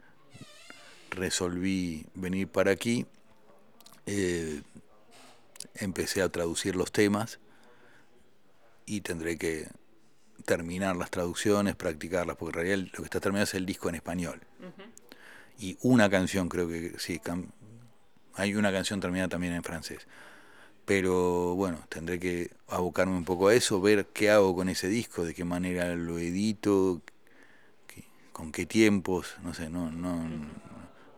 resolví 1.11 2.05
venir 2.15 2.47
para 2.47 2.71
aquí, 2.71 3.05
eh, 4.05 4.61
empecé 5.75 6.21
a 6.21 6.29
traducir 6.29 6.75
los 6.75 6.91
temas 6.91 7.39
y 8.85 9.01
tendré 9.01 9.37
que 9.37 9.67
terminar 10.45 10.95
las 10.95 11.11
traducciones, 11.11 11.75
practicarlas, 11.75 12.35
porque 12.35 12.59
en 12.59 12.65
realidad 12.65 12.89
lo 12.93 12.99
que 12.99 13.05
está 13.05 13.19
terminado 13.19 13.43
es 13.43 13.53
el 13.53 13.65
disco 13.65 13.89
en 13.89 13.95
español. 13.95 14.41
Y 15.59 15.77
una 15.81 16.09
canción 16.09 16.49
creo 16.49 16.67
que 16.67 16.95
sí, 16.97 17.21
hay 18.33 18.55
una 18.55 18.71
canción 18.71 18.99
terminada 18.99 19.29
también 19.29 19.53
en 19.53 19.63
francés. 19.63 20.07
Pero 20.85 21.55
bueno, 21.55 21.79
tendré 21.89 22.19
que 22.19 22.51
abocarme 22.67 23.15
un 23.15 23.25
poco 23.25 23.47
a 23.47 23.53
eso, 23.53 23.81
ver 23.81 24.07
qué 24.07 24.29
hago 24.29 24.55
con 24.55 24.67
ese 24.69 24.87
disco, 24.87 25.23
de 25.23 25.33
qué 25.33 25.43
manera 25.43 25.95
lo 25.95 26.17
edito, 26.19 27.01
con 28.33 28.51
qué 28.51 28.65
tiempos, 28.65 29.35
no 29.43 29.53
sé, 29.53 29.69
no, 29.69 29.91
no, 29.91 30.27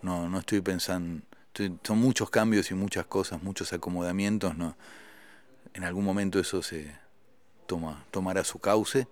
no, 0.01 0.29
no 0.29 0.39
estoy 0.39 0.61
pensando, 0.61 1.23
son 1.83 1.97
muchos 1.99 2.29
cambios 2.29 2.69
y 2.71 2.73
muchas 2.73 3.05
cosas, 3.05 3.41
muchos 3.41 3.71
acomodamientos, 3.71 4.57
no, 4.57 4.75
en 5.73 5.83
algún 5.83 6.03
momento 6.03 6.39
eso 6.39 6.61
se 6.61 6.91
toma, 7.65 8.05
tomará 8.11 8.43
su 8.43 8.59
cauce. 8.59 9.07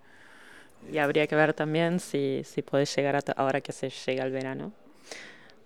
Y 0.92 0.98
habría 0.98 1.26
que 1.26 1.36
ver 1.36 1.54
también 1.54 2.00
si, 2.00 2.42
si 2.44 2.62
podés 2.62 2.94
llegar 2.94 3.16
a, 3.16 3.20
ahora 3.36 3.60
que 3.60 3.72
se 3.72 3.88
llega 3.88 4.24
el 4.24 4.32
verano, 4.32 4.72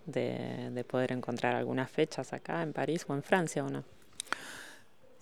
de, 0.05 0.71
de 0.71 0.85
poder 0.85 1.13
encontrar 1.13 1.57
algunas 1.57 1.91
fechas 1.91 2.33
acá 2.33 2.63
en 2.63 2.73
París 2.73 3.05
o 3.09 3.15
en 3.15 3.23
Francia 3.23 3.65
o 3.65 3.71
no. 3.71 3.83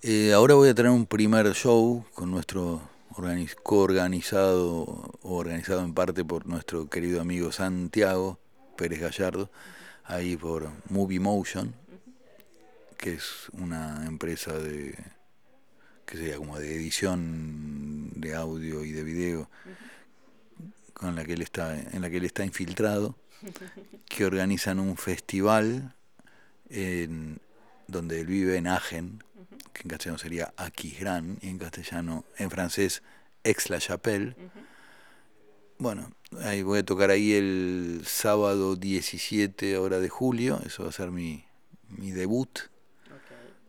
Eh, 0.07 0.35
ahora 0.35 0.53
voy 0.53 0.69
a 0.69 0.75
tener 0.75 0.93
un 0.93 1.07
primer 1.07 1.51
show 1.55 2.05
con 2.13 2.31
nuestro 2.31 2.83
organiz- 3.15 3.57
coorganizado 3.63 4.83
o 5.23 5.35
organizado 5.35 5.83
en 5.83 5.95
parte 5.95 6.23
por 6.27 6.47
nuestro 6.47 6.91
querido 6.91 7.23
amigo 7.23 7.53
Santiago 7.53 8.39
Pérez 8.77 9.01
Gallardo, 9.01 9.51
ahí 10.05 10.37
por 10.37 10.69
Movie 10.91 11.21
Motion, 11.21 11.75
que 12.99 13.15
es 13.15 13.49
una 13.55 14.05
empresa 14.07 14.53
de 14.53 14.95
que 16.05 16.19
sería 16.19 16.37
como 16.37 16.59
de 16.59 16.75
edición 16.75 18.11
de 18.21 18.35
audio 18.35 18.85
y 18.85 18.93
de 18.93 19.05
video 19.05 19.49
con 20.93 21.17
la 21.17 21.25
que 21.25 21.33
él 21.33 21.41
está 21.41 21.81
en 21.81 22.03
la 22.03 22.11
que 22.11 22.19
él 22.19 22.27
está 22.27 22.45
infiltrado 22.45 23.17
que 24.07 24.27
organizan 24.27 24.81
un 24.81 24.99
festival 24.99 25.95
en, 26.69 27.41
donde 27.89 28.21
él 28.21 28.27
vive 28.27 28.59
en 28.59 28.67
Agen, 28.67 29.25
que 29.73 29.83
en 29.83 29.89
castellano 29.89 30.19
sería 30.19 30.55
Aquisgrán, 30.57 31.39
y 31.41 31.49
en 31.49 31.59
castellano, 31.59 32.25
en 32.39 32.51
francés, 32.51 33.03
Aix-la-Chapelle. 33.45 34.37
Bueno, 35.79 36.13
ahí 36.41 36.63
voy 36.63 36.79
a 36.79 36.85
tocar 36.85 37.11
ahí 37.11 37.33
el 37.33 38.03
sábado 38.07 38.77
17 38.77 39.77
hora 39.79 39.99
de 40.01 40.09
julio, 40.09 40.61
eso 40.65 40.85
va 40.85 40.91
a 40.91 40.93
ser 40.93 41.11
mi, 41.11 41.45
mi 41.89 42.11
debut. 42.11 42.59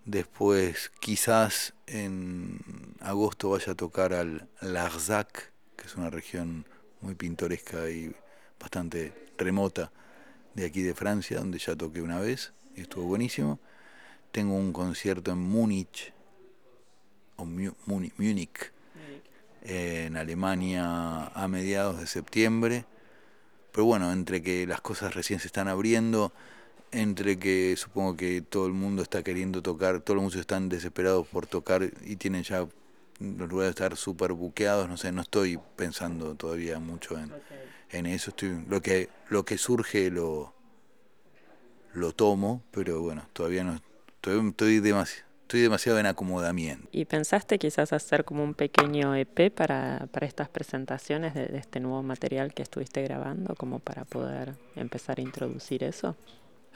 Después, 0.06 0.92
quizás 1.00 1.74
en 1.88 2.60
agosto 3.00 3.50
vaya 3.50 3.72
a 3.72 3.76
tocar 3.76 4.14
al 4.14 4.48
Larzac, 4.62 5.52
que 5.76 5.88
es 5.88 5.96
una 5.96 6.12
región 6.12 6.66
muy 7.02 7.16
pintoresca 7.16 7.90
y 7.90 8.16
bastante 8.60 9.14
remota 9.38 9.92
de 10.54 10.66
aquí 10.66 10.84
de 10.84 10.94
Francia, 10.94 11.40
donde 11.40 11.58
ya 11.58 11.76
toqué 11.76 12.02
una 12.02 12.20
vez 12.20 12.54
y 12.76 12.82
estuvo 12.82 13.06
buenísimo. 13.06 13.60
Tengo 14.36 14.56
un 14.56 14.74
concierto 14.74 15.32
en 15.32 15.38
Múnich, 15.38 16.12
o 17.38 17.46
Múnich, 17.46 18.74
en 19.62 20.18
Alemania 20.18 21.28
a 21.28 21.48
mediados 21.48 22.02
de 22.02 22.06
septiembre. 22.06 22.84
Pero 23.72 23.86
bueno, 23.86 24.12
entre 24.12 24.42
que 24.42 24.68
las 24.68 24.82
cosas 24.82 25.16
recién 25.16 25.40
se 25.40 25.48
están 25.48 25.70
abriendo, 25.70 26.34
entre 26.92 27.40
que 27.40 27.78
supongo 27.78 28.18
que 28.18 28.42
todo 28.42 28.68
el 28.68 28.74
mundo 28.74 29.04
está 29.04 29.24
queriendo 29.24 29.62
tocar, 29.62 30.02
todos 30.02 30.16
los 30.16 30.24
músicos 30.26 30.42
están 30.42 30.68
desesperados 30.68 31.26
por 31.28 31.48
tocar 31.48 31.90
y 32.06 32.18
tienen 32.18 32.44
ya 32.44 32.68
los 33.22 33.50
lugares 33.50 33.70
estar 33.70 33.96
súper 33.96 34.34
buqueados, 34.34 34.90
no 34.90 34.98
sé, 34.98 35.14
no 35.14 35.22
estoy 35.22 35.58
pensando 35.78 36.36
todavía 36.36 36.78
mucho 36.80 37.18
en, 37.18 37.32
en 37.90 38.06
eso, 38.06 38.32
estoy, 38.32 38.66
lo 38.68 38.82
que 38.82 39.08
lo 39.30 39.46
que 39.46 39.58
surge 39.58 40.12
lo, 40.12 40.54
lo 41.94 42.12
tomo, 42.12 42.64
pero 42.72 43.02
bueno, 43.02 43.30
todavía 43.32 43.64
no 43.64 43.80
estoy, 44.26 44.50
estoy 44.50 44.80
demasiado 44.80 45.26
estoy 45.46 45.62
demasiado 45.62 46.00
en 46.00 46.08
acomodamiento. 46.08 46.88
¿Y 46.92 47.06
pensaste 47.06 47.60
quizás 47.60 47.94
hacer 47.94 48.26
como 48.26 48.44
un 48.44 48.56
pequeño 48.56 49.14
EP 49.14 49.54
para, 49.54 50.08
para 50.12 50.26
estas 50.26 50.50
presentaciones 50.50 51.36
de, 51.36 51.56
este 51.56 51.80
nuevo 51.80 52.02
material 52.02 52.52
que 52.52 52.64
estuviste 52.64 53.04
grabando, 53.04 53.54
como 53.56 53.78
para 53.78 54.06
poder 54.06 54.56
empezar 54.76 55.20
a 55.20 55.22
introducir 55.22 55.84
eso? 55.84 56.18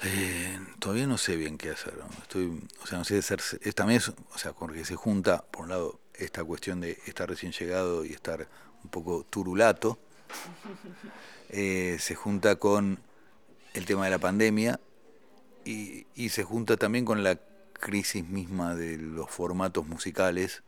Eh, 0.03 0.59
todavía 0.77 1.07
no 1.07 1.17
sé 1.17 1.35
bien 1.35 1.57
qué 1.57 1.71
hacer. 1.71 1.95
Estoy, 2.21 2.61
o 2.83 2.85
sea, 2.85 2.99
no 2.99 3.05
sé 3.05 3.17
hacer. 3.17 3.41
También, 3.73 4.01
o 4.33 4.37
sea, 4.37 4.53
porque 4.53 4.85
se 4.85 4.95
junta, 4.95 5.43
por 5.49 5.63
un 5.63 5.69
lado, 5.69 5.99
esta 6.13 6.43
cuestión 6.43 6.79
de 6.79 6.99
estar 7.07 7.27
recién 7.27 7.51
llegado 7.51 8.05
y 8.05 8.13
estar 8.13 8.47
un 8.83 8.91
poco 8.91 9.25
turulato, 9.27 9.97
eh, 11.49 11.97
se 11.99 12.13
junta 12.13 12.57
con 12.57 12.99
el 13.73 13.85
tema 13.85 14.05
de 14.05 14.11
la 14.11 14.19
pandemia 14.19 14.79
y, 15.65 16.05
y 16.15 16.29
se 16.29 16.43
junta 16.43 16.77
también 16.77 17.05
con 17.05 17.23
la 17.23 17.39
crisis 17.73 18.27
misma 18.27 18.75
de 18.75 18.97
los 18.97 19.29
formatos 19.29 19.87
musicales, 19.87 20.63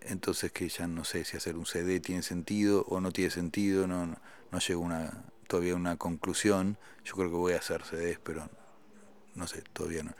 entonces 0.00 0.52
que 0.52 0.68
ya 0.68 0.86
no 0.86 1.04
sé 1.04 1.24
si 1.24 1.36
hacer 1.36 1.56
un 1.56 1.66
CD 1.66 2.00
tiene 2.00 2.22
sentido 2.22 2.84
o 2.88 3.00
no 3.00 3.12
tiene 3.12 3.30
sentido, 3.30 3.86
no, 3.86 4.06
no, 4.06 4.16
no 4.50 4.58
llego 4.58 4.80
una, 4.80 5.24
todavía 5.46 5.72
a 5.74 5.76
una 5.76 5.96
conclusión, 5.96 6.78
yo 7.04 7.14
creo 7.14 7.30
que 7.30 7.36
voy 7.36 7.52
a 7.54 7.58
hacer 7.58 7.84
CDs, 7.84 8.18
pero 8.22 8.48
no 9.34 9.46
sé, 9.46 9.62
todavía 9.72 10.02
no. 10.02 10.12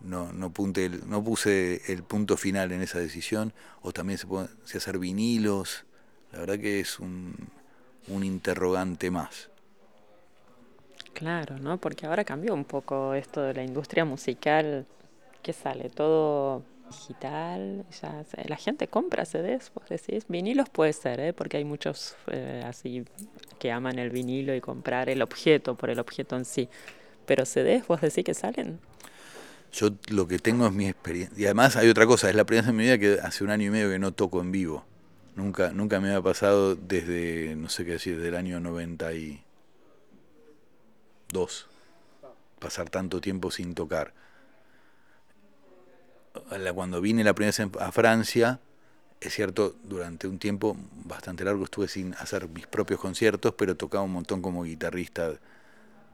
No, 0.00 0.32
no, 0.34 0.50
punte 0.50 0.90
no 1.06 1.24
puse 1.24 1.80
el 1.90 2.02
punto 2.02 2.36
final 2.36 2.72
en 2.72 2.82
esa 2.82 2.98
decisión, 2.98 3.54
o 3.80 3.92
también 3.92 4.18
se 4.18 4.26
puede 4.26 4.48
hacer 4.74 4.98
vinilos, 4.98 5.86
la 6.30 6.40
verdad 6.40 6.58
que 6.58 6.80
es 6.80 6.98
un, 6.98 7.48
un 8.08 8.22
interrogante 8.22 9.10
más. 9.10 9.48
Claro, 11.14 11.58
¿no? 11.58 11.78
Porque 11.78 12.06
ahora 12.06 12.24
cambió 12.24 12.52
un 12.52 12.64
poco 12.64 13.14
esto 13.14 13.40
de 13.40 13.54
la 13.54 13.64
industria 13.64 14.04
musical 14.04 14.86
¿qué 15.44 15.52
sale? 15.52 15.90
Todo 15.90 16.64
digital, 16.90 17.84
ya 18.00 18.24
la 18.48 18.56
gente 18.56 18.88
compra 18.88 19.24
CDs, 19.24 19.70
vos 19.74 19.88
decís, 19.88 20.24
vinilos 20.28 20.68
puede 20.70 20.92
ser, 20.92 21.20
¿eh? 21.20 21.32
porque 21.32 21.58
hay 21.58 21.64
muchos 21.64 22.16
eh, 22.28 22.62
así 22.64 23.04
que 23.58 23.70
aman 23.70 23.98
el 23.98 24.10
vinilo 24.10 24.54
y 24.54 24.60
comprar 24.60 25.08
el 25.08 25.22
objeto 25.22 25.76
por 25.76 25.90
el 25.90 25.98
objeto 25.98 26.36
en 26.36 26.44
sí, 26.44 26.68
pero 27.26 27.44
CDs 27.44 27.86
vos 27.86 28.00
decís 28.00 28.24
que 28.24 28.34
salen. 28.34 28.80
Yo 29.72 29.90
lo 30.10 30.28
que 30.28 30.38
tengo 30.38 30.66
es 30.66 30.72
mi 30.72 30.88
experiencia, 30.88 31.40
y 31.40 31.44
además 31.44 31.76
hay 31.76 31.88
otra 31.88 32.06
cosa, 32.06 32.30
es 32.30 32.36
la 32.36 32.44
primera 32.44 32.62
vez 32.62 32.70
en 32.70 32.76
mi 32.76 32.84
vida 32.84 32.98
que 32.98 33.18
hace 33.20 33.44
un 33.44 33.50
año 33.50 33.66
y 33.66 33.70
medio 33.70 33.90
que 33.90 33.98
no 33.98 34.12
toco 34.12 34.40
en 34.40 34.50
vivo, 34.50 34.84
nunca, 35.36 35.72
nunca 35.72 36.00
me 36.00 36.08
había 36.08 36.22
pasado 36.22 36.74
desde, 36.74 37.54
no 37.56 37.68
sé 37.68 37.84
qué 37.84 37.92
decir, 37.92 38.16
desde 38.16 38.28
el 38.28 38.36
año 38.36 38.60
92, 41.34 41.66
pasar 42.58 42.88
tanto 42.88 43.20
tiempo 43.20 43.50
sin 43.50 43.74
tocar 43.74 44.12
cuando 46.74 47.00
vine 47.00 47.24
la 47.24 47.34
primera 47.34 47.56
vez 47.56 47.80
a 47.80 47.92
Francia, 47.92 48.60
es 49.20 49.32
cierto, 49.32 49.76
durante 49.84 50.26
un 50.26 50.38
tiempo 50.38 50.76
bastante 51.04 51.44
largo 51.44 51.64
estuve 51.64 51.88
sin 51.88 52.14
hacer 52.14 52.48
mis 52.48 52.66
propios 52.66 53.00
conciertos, 53.00 53.54
pero 53.56 53.76
tocaba 53.76 54.04
un 54.04 54.12
montón 54.12 54.42
como 54.42 54.64
guitarrista 54.64 55.34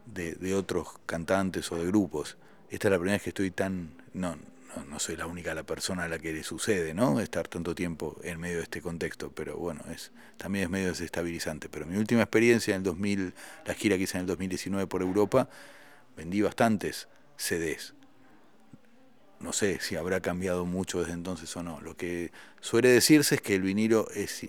de, 0.07 0.35
de 0.35 0.55
otros 0.55 0.89
cantantes 1.07 1.71
o 1.73 1.77
de 1.77 1.87
grupos. 1.87 2.37
Esta 2.71 2.89
es 2.89 2.93
la 2.93 2.99
primera 2.99 3.15
vez 3.15 3.23
que 3.23 3.31
estoy 3.31 3.51
tan... 3.51 3.91
No, 4.13 4.37
no, 4.77 4.85
no, 4.85 4.99
soy 4.99 5.17
la 5.17 5.27
única 5.27 5.55
la 5.55 5.65
persona 5.65 6.05
a 6.05 6.09
la 6.09 6.19
que 6.19 6.33
le 6.33 6.43
sucede, 6.43 6.95
¿no? 6.95 7.21
Estar 7.21 7.49
tanto 7.49 7.75
tiempo 7.75 8.19
en 8.23 8.41
medio 8.41 8.59
de 8.59 8.65
este 8.65 8.81
contexto, 8.81 9.31
pero 9.33 9.57
bueno, 9.57 9.83
es 9.93 10.13
también 10.37 10.65
es 10.65 10.71
medio 10.71 10.89
desestabilizante. 10.89 11.69
Pero 11.69 11.87
mi 11.87 11.97
última 11.97 12.23
experiencia 12.23 12.75
en 12.75 12.79
el 12.79 12.85
2000, 12.85 13.35
la 13.67 13.75
gira 13.75 13.97
que 13.97 14.05
hice 14.05 14.19
en 14.19 14.23
el 14.23 14.27
2019 14.27 14.87
por 14.87 15.03
Europa, 15.03 15.49
vendí 16.17 16.43
bastantes 16.43 17.09
CDs 17.37 17.95
no 19.41 19.55
sé 19.55 19.81
si 19.81 19.97
habrá 19.97 20.21
cambiado 20.21 20.67
mucho 20.67 21.01
desde 21.01 21.15
entonces 21.15 21.55
o 21.57 21.63
no. 21.63 21.81
Lo 21.81 21.97
que 21.97 22.31
suele 22.61 22.91
decirse 22.91 23.37
es 23.37 23.41
que 23.41 23.55
el 23.55 23.63
vinilo 23.63 24.09
es, 24.15 24.47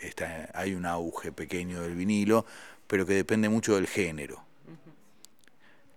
está, 0.00 0.50
hay 0.54 0.74
un 0.74 0.86
auge 0.86 1.32
pequeño 1.32 1.82
del 1.82 1.96
vinilo, 1.96 2.46
pero 2.86 3.04
que 3.04 3.14
depende 3.14 3.48
mucho 3.48 3.74
del 3.74 3.88
género. 3.88 4.44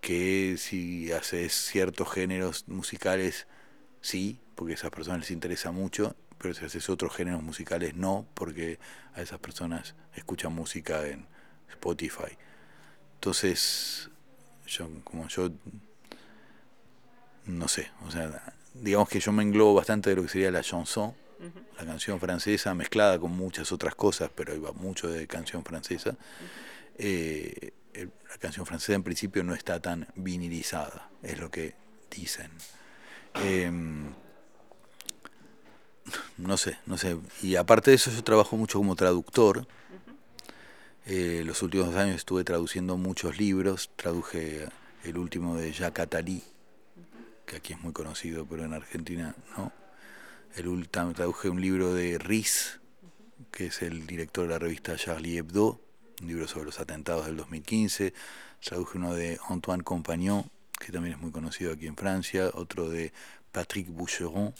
Que 0.01 0.55
si 0.57 1.11
haces 1.11 1.53
ciertos 1.53 2.11
géneros 2.11 2.67
musicales, 2.67 3.47
sí, 4.01 4.39
porque 4.55 4.73
a 4.73 4.75
esas 4.75 4.91
personas 4.91 5.21
les 5.21 5.31
interesa 5.31 5.71
mucho, 5.71 6.15
pero 6.37 6.53
si 6.53 6.65
haces 6.65 6.89
otros 6.89 7.15
géneros 7.15 7.43
musicales, 7.43 7.95
no, 7.95 8.27
porque 8.33 8.79
a 9.13 9.21
esas 9.21 9.39
personas 9.39 9.95
escuchan 10.15 10.53
música 10.53 11.07
en 11.07 11.25
Spotify. 11.69 12.37
Entonces, 13.15 14.09
yo, 14.67 14.89
como 15.03 15.27
yo 15.27 15.51
no 17.45 17.67
sé, 17.67 17.89
o 18.05 18.11
sea, 18.11 18.53
digamos 18.73 19.09
que 19.09 19.19
yo 19.19 19.31
me 19.31 19.43
englobo 19.43 19.73
bastante 19.73 20.09
de 20.09 20.17
lo 20.17 20.23
que 20.23 20.29
sería 20.29 20.51
la 20.51 20.61
chanson, 20.61 21.13
la 21.77 21.85
canción 21.85 22.19
francesa 22.19 22.73
mezclada 22.73 23.19
con 23.19 23.31
muchas 23.31 23.71
otras 23.71 23.95
cosas, 23.95 24.29
pero 24.33 24.55
iba 24.55 24.71
mucho 24.71 25.07
de 25.07 25.27
canción 25.27 25.63
francesa. 25.63 26.17
Eh, 26.97 27.73
la 28.29 28.37
canción 28.37 28.65
francesa 28.65 28.93
en 28.93 29.03
principio 29.03 29.43
no 29.43 29.53
está 29.53 29.79
tan 29.79 30.07
vinilizada, 30.15 31.09
es 31.23 31.39
lo 31.39 31.49
que 31.49 31.75
dicen. 32.09 32.51
Em, 33.35 34.13
no 36.37 36.57
sé, 36.57 36.77
no 36.85 36.97
sé. 36.97 37.17
Y 37.41 37.55
aparte 37.55 37.91
de 37.91 37.95
eso 37.95 38.11
yo 38.11 38.23
trabajo 38.23 38.57
mucho 38.57 38.79
como 38.79 38.95
traductor. 38.95 39.67
Eh, 41.05 41.43
los 41.45 41.61
últimos 41.61 41.95
años 41.95 42.17
estuve 42.17 42.43
traduciendo 42.43 42.97
muchos 42.97 43.37
libros, 43.37 43.89
traduje 43.95 44.67
el 45.03 45.17
último 45.17 45.55
de 45.55 45.71
Jacques 45.71 46.03
Attali, 46.03 46.43
que 47.45 47.57
aquí 47.57 47.73
es 47.73 47.81
muy 47.81 47.93
conocido, 47.93 48.45
pero 48.45 48.65
en 48.65 48.73
Argentina 48.73 49.35
no. 49.57 49.71
El, 50.55 50.89
traduje 50.89 51.49
un 51.49 51.61
libro 51.61 51.93
de 51.93 52.17
Riz, 52.17 52.79
que 53.51 53.67
es 53.67 53.81
el 53.81 54.05
director 54.07 54.47
de 54.47 54.53
la 54.53 54.59
revista 54.59 54.97
Charlie 54.97 55.37
Hebdo, 55.37 55.79
un 56.21 56.27
libro 56.27 56.47
sobre 56.47 56.65
los 56.65 56.79
atentados 56.79 57.25
del 57.25 57.37
2015. 57.37 58.13
Traduje 58.63 58.97
uno 58.97 59.13
de 59.13 59.39
Antoine 59.49 59.83
Compagnon, 59.83 60.49
que 60.79 60.91
también 60.91 61.15
es 61.15 61.21
muy 61.21 61.31
conocido 61.31 61.73
aquí 61.73 61.87
en 61.87 61.95
Francia, 61.95 62.49
otro 62.53 62.89
de 62.89 63.13
Patrick 63.51 63.87
Boucheron. 63.89 64.53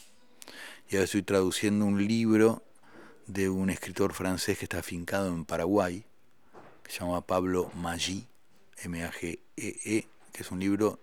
Y 0.90 0.96
ahora 0.96 1.06
estoy 1.06 1.24
traduciendo 1.24 1.86
un 1.86 2.06
libro 2.08 2.64
de 3.26 3.50
un 3.50 3.70
escritor 3.70 4.14
francés 4.14 4.58
que 4.58 4.66
está 4.66 4.80
afincado 4.80 5.28
en 5.28 5.46
Paraguay, 5.46 6.06
que 6.84 6.92
se 6.92 7.00
llama 7.00 7.22
Pablo 7.22 7.72
Maggi, 7.76 8.26
M-A-G-E-E, 8.84 9.40
-E, 9.58 10.08
que 10.32 10.44
es 10.44 10.52
un 10.52 10.60
libro 10.60 11.00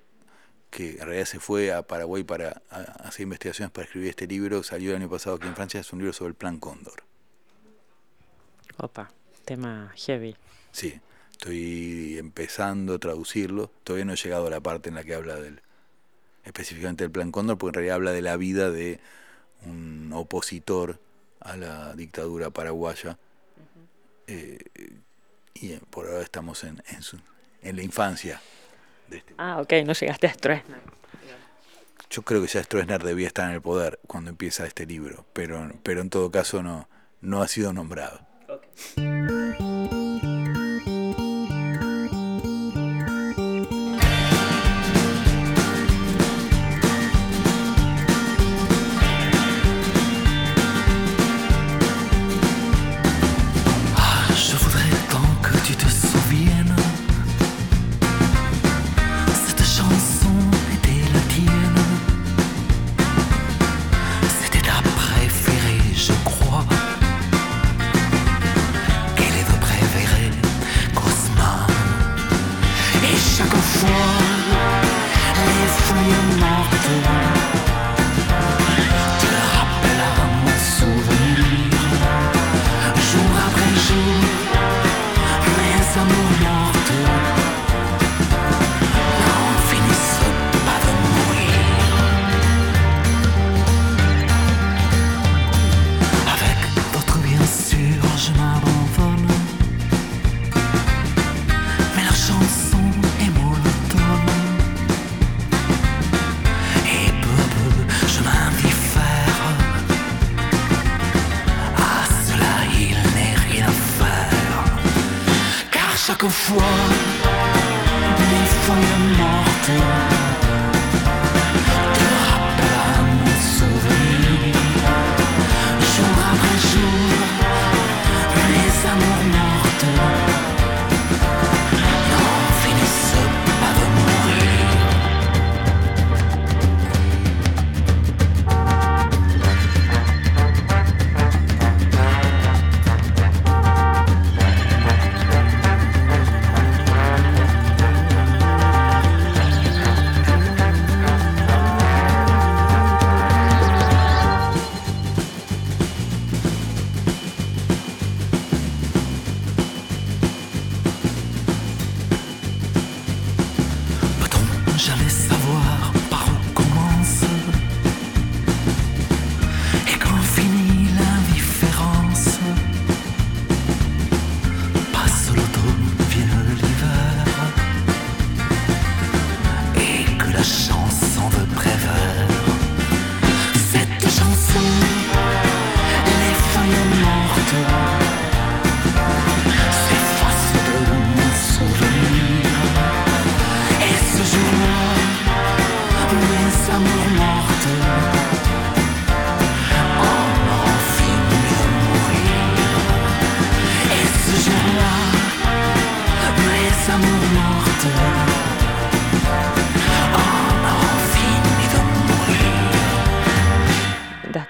que 0.70 0.92
en 0.92 1.06
realidad 1.06 1.26
se 1.26 1.38
fue 1.38 1.72
a 1.72 1.86
Paraguay 1.86 2.24
para 2.24 2.62
hacer 3.04 3.22
investigaciones 3.24 3.70
para 3.70 3.84
escribir 3.84 4.10
este 4.10 4.26
libro, 4.26 4.62
salió 4.62 4.90
el 4.90 4.96
año 4.96 5.08
pasado 5.08 5.36
aquí 5.36 5.46
en 5.46 5.54
Francia, 5.54 5.80
es 5.80 5.92
un 5.92 6.00
libro 6.00 6.12
sobre 6.12 6.30
el 6.30 6.34
Plan 6.34 6.58
Cóndor. 6.58 7.04
Opa, 8.78 9.12
tema 9.44 9.92
heavy. 9.96 10.36
Sí, 10.72 11.00
estoy 11.32 12.18
empezando 12.18 12.94
a 12.94 12.98
traducirlo, 12.98 13.70
todavía 13.84 14.04
no 14.04 14.12
he 14.12 14.16
llegado 14.16 14.46
a 14.46 14.50
la 14.50 14.60
parte 14.60 14.88
en 14.88 14.96
la 14.96 15.04
que 15.04 15.14
habla 15.14 15.36
del 15.36 15.60
específicamente 16.44 17.04
del 17.04 17.10
Plan 17.10 17.30
Cóndor, 17.30 17.56
porque 17.56 17.70
en 17.70 17.74
realidad 17.74 17.96
habla 17.96 18.12
de 18.12 18.22
la 18.22 18.36
vida 18.36 18.70
de 18.70 19.00
un 19.64 20.10
opositor 20.12 21.00
a 21.40 21.56
la 21.56 21.94
dictadura 21.94 22.50
paraguaya. 22.50 23.18
Eh, 24.26 24.58
y 25.54 25.72
por 25.90 26.06
ahora 26.06 26.22
estamos 26.22 26.64
en, 26.64 26.82
en, 26.88 27.02
su, 27.02 27.18
en 27.62 27.76
la 27.76 27.82
infancia 27.82 28.40
este 29.10 29.34
ah, 29.38 29.60
ok, 29.60 29.72
no 29.84 29.92
llegaste 29.92 30.26
a 30.26 30.34
Stroessner. 30.34 30.80
Yo 32.10 32.22
creo 32.22 32.40
que 32.42 32.48
ya 32.48 32.62
Stroessner 32.62 33.02
debía 33.02 33.26
estar 33.26 33.48
en 33.48 33.56
el 33.56 33.62
poder 33.62 33.98
cuando 34.06 34.30
empieza 34.30 34.66
este 34.66 34.86
libro, 34.86 35.24
pero, 35.32 35.70
pero 35.82 36.00
en 36.00 36.10
todo 36.10 36.30
caso 36.30 36.62
no, 36.62 36.88
no 37.20 37.42
ha 37.42 37.48
sido 37.48 37.72
nombrado. 37.72 38.20
Bye. 38.96 39.73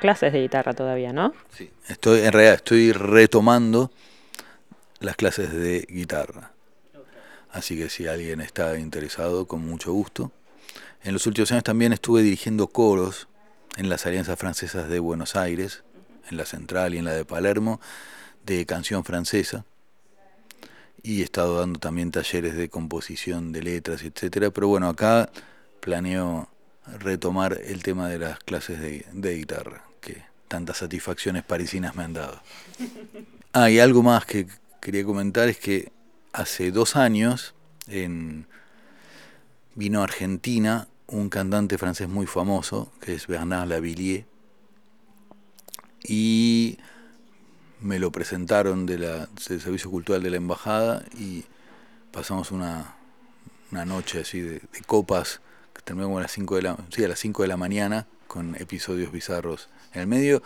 Clases 0.05 0.35
de 0.35 0.43
guitarra 0.43 0.75
todavía, 0.75 1.15
¿no? 1.15 1.33
Sí, 1.57 1.71
estoy, 1.89 2.21
en 2.21 2.33
realidad 2.33 2.57
estoy 2.57 2.93
retomando 2.93 3.91
las 5.01 5.17
clases 5.17 5.51
de 5.51 5.87
guitarra. 5.89 6.53
Así 7.51 7.75
que 7.75 7.89
si 7.89 8.07
alguien 8.07 8.43
está 8.43 8.79
interesado, 8.79 9.47
con 9.47 9.65
mucho 9.65 9.95
gusto. 9.95 10.31
En 11.05 11.15
los 11.15 11.27
últimos 11.27 11.53
años 11.53 11.65
también 11.65 11.95
estuve 11.95 12.21
dirigiendo 12.21 12.67
coros 12.67 13.29
en 13.79 13.89
las 13.89 14.05
Alianzas 14.05 14.39
Francesas 14.39 14.91
de 14.91 14.99
Buenos 14.99 15.37
Aires, 15.37 15.85
en 16.31 16.37
la 16.37 16.45
Central 16.45 16.93
y 16.93 16.99
en 16.99 17.07
la 17.07 17.15
de 17.15 17.25
Palermo, 17.25 17.81
de 18.45 18.67
canción 18.67 19.05
francesa. 19.05 19.65
Y 21.03 21.23
he 21.23 21.25
estado 21.25 21.61
dando 21.61 21.81
también 21.81 22.11
talleres 22.11 22.57
de 22.57 22.69
composición 22.69 23.53
de 23.53 23.63
letras, 23.63 24.03
etcétera. 24.03 24.51
Pero 24.51 24.69
bueno, 24.69 24.87
acá 24.87 25.31
planeo 25.81 26.51
retomar 26.99 27.59
el 27.65 27.83
tema 27.83 28.11
de 28.11 28.19
las 28.19 28.39
clases 28.41 28.79
de 28.83 29.35
guitarra 29.35 29.94
tantas 30.49 30.79
satisfacciones 30.79 31.43
parisinas 31.43 31.95
me 31.95 32.05
han 32.05 32.13
dado. 32.13 32.41
Ah, 33.57 33.71
y 33.71 33.79
algo 33.79 34.03
más 34.03 34.27
que 34.27 34.49
quería 34.81 35.05
comentar 35.05 35.49
es 35.49 35.59
que 35.59 35.93
hace 36.33 36.73
dos 36.73 36.97
años 36.97 37.55
en, 37.87 38.49
vino 39.77 40.01
a 40.01 40.05
Argentina 40.05 40.89
un 41.07 41.29
cantante 41.29 41.79
francés 41.79 42.09
muy 42.09 42.27
famoso, 42.27 42.91
que 43.01 43.15
es 43.15 43.27
Bernard 43.29 43.69
Lavillier, 43.69 44.25
y 46.03 46.79
me 47.81 47.99
lo 47.99 48.11
presentaron 48.11 48.87
de 48.87 48.99
la, 48.99 49.29
del 49.49 49.61
Servicio 49.61 49.91
Cultural 49.91 50.23
de 50.23 50.31
la 50.31 50.37
Embajada 50.37 51.05
y 51.19 51.45
pasamos 52.11 52.51
una, 52.51 52.97
una 53.71 53.85
noche 53.85 54.21
así 54.21 54.41
de, 54.41 54.63
copas, 54.87 55.41
que 55.73 55.83
terminamos 55.83 56.19
a 56.19 56.23
las 56.23 56.33
5 56.33 56.57
de 56.57 56.63
la, 56.63 56.77
sí, 56.91 57.05
a 57.05 57.09
las 57.09 57.19
5 57.19 57.43
de 57.43 57.49
la 57.49 57.57
mañana, 57.57 58.07
con 58.27 58.55
episodios 58.57 59.13
bizarros 59.13 59.69
en 59.95 60.01
el 60.03 60.07
medio. 60.07 60.43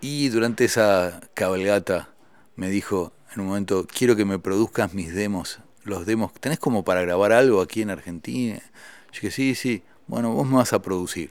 Y 0.00 0.28
durante 0.28 0.64
esa 0.64 1.20
cabalgata 1.34 2.10
me 2.56 2.68
dijo 2.68 3.12
en 3.34 3.40
un 3.40 3.48
momento, 3.48 3.86
quiero 3.86 4.16
que 4.16 4.24
me 4.24 4.38
produzcas 4.38 4.94
mis 4.94 5.14
demos, 5.14 5.60
los 5.82 6.06
demos, 6.06 6.32
¿tenés 6.34 6.58
como 6.58 6.84
para 6.84 7.02
grabar 7.02 7.32
algo 7.32 7.60
aquí 7.60 7.82
en 7.82 7.90
Argentina? 7.90 8.60
Yo 9.12 9.20
dije, 9.20 9.30
sí, 9.30 9.54
sí, 9.54 9.82
bueno, 10.06 10.32
vos 10.32 10.46
me 10.46 10.56
vas 10.56 10.72
a 10.72 10.80
producir. 10.80 11.30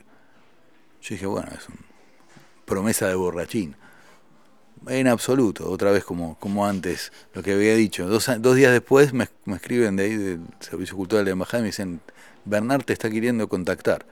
Yo 1.01 1.15
dije, 1.15 1.25
bueno, 1.25 1.49
es 1.57 1.67
una 1.67 1.77
promesa 2.65 3.07
de 3.07 3.15
borrachín. 3.15 3.75
En 4.87 5.07
absoluto, 5.07 5.69
otra 5.69 5.91
vez 5.91 6.03
como, 6.03 6.37
como 6.39 6.65
antes, 6.65 7.13
lo 7.33 7.41
que 7.41 7.53
había 7.53 7.75
dicho. 7.75 8.07
Dos, 8.07 8.29
dos 8.39 8.55
días 8.55 8.73
después 8.73 9.13
me, 9.13 9.29
me, 9.45 9.55
escriben 9.55 9.95
de 9.95 10.03
ahí 10.03 10.17
del 10.17 10.41
Servicio 10.59 10.97
Cultural 10.97 11.23
de 11.23 11.31
la 11.31 11.33
Embajada 11.33 11.59
y 11.59 11.63
me 11.63 11.67
dicen, 11.67 12.01
Bernard 12.43 12.83
te 12.83 12.91
está 12.91 13.09
queriendo 13.09 13.47
contactar. 13.47 14.05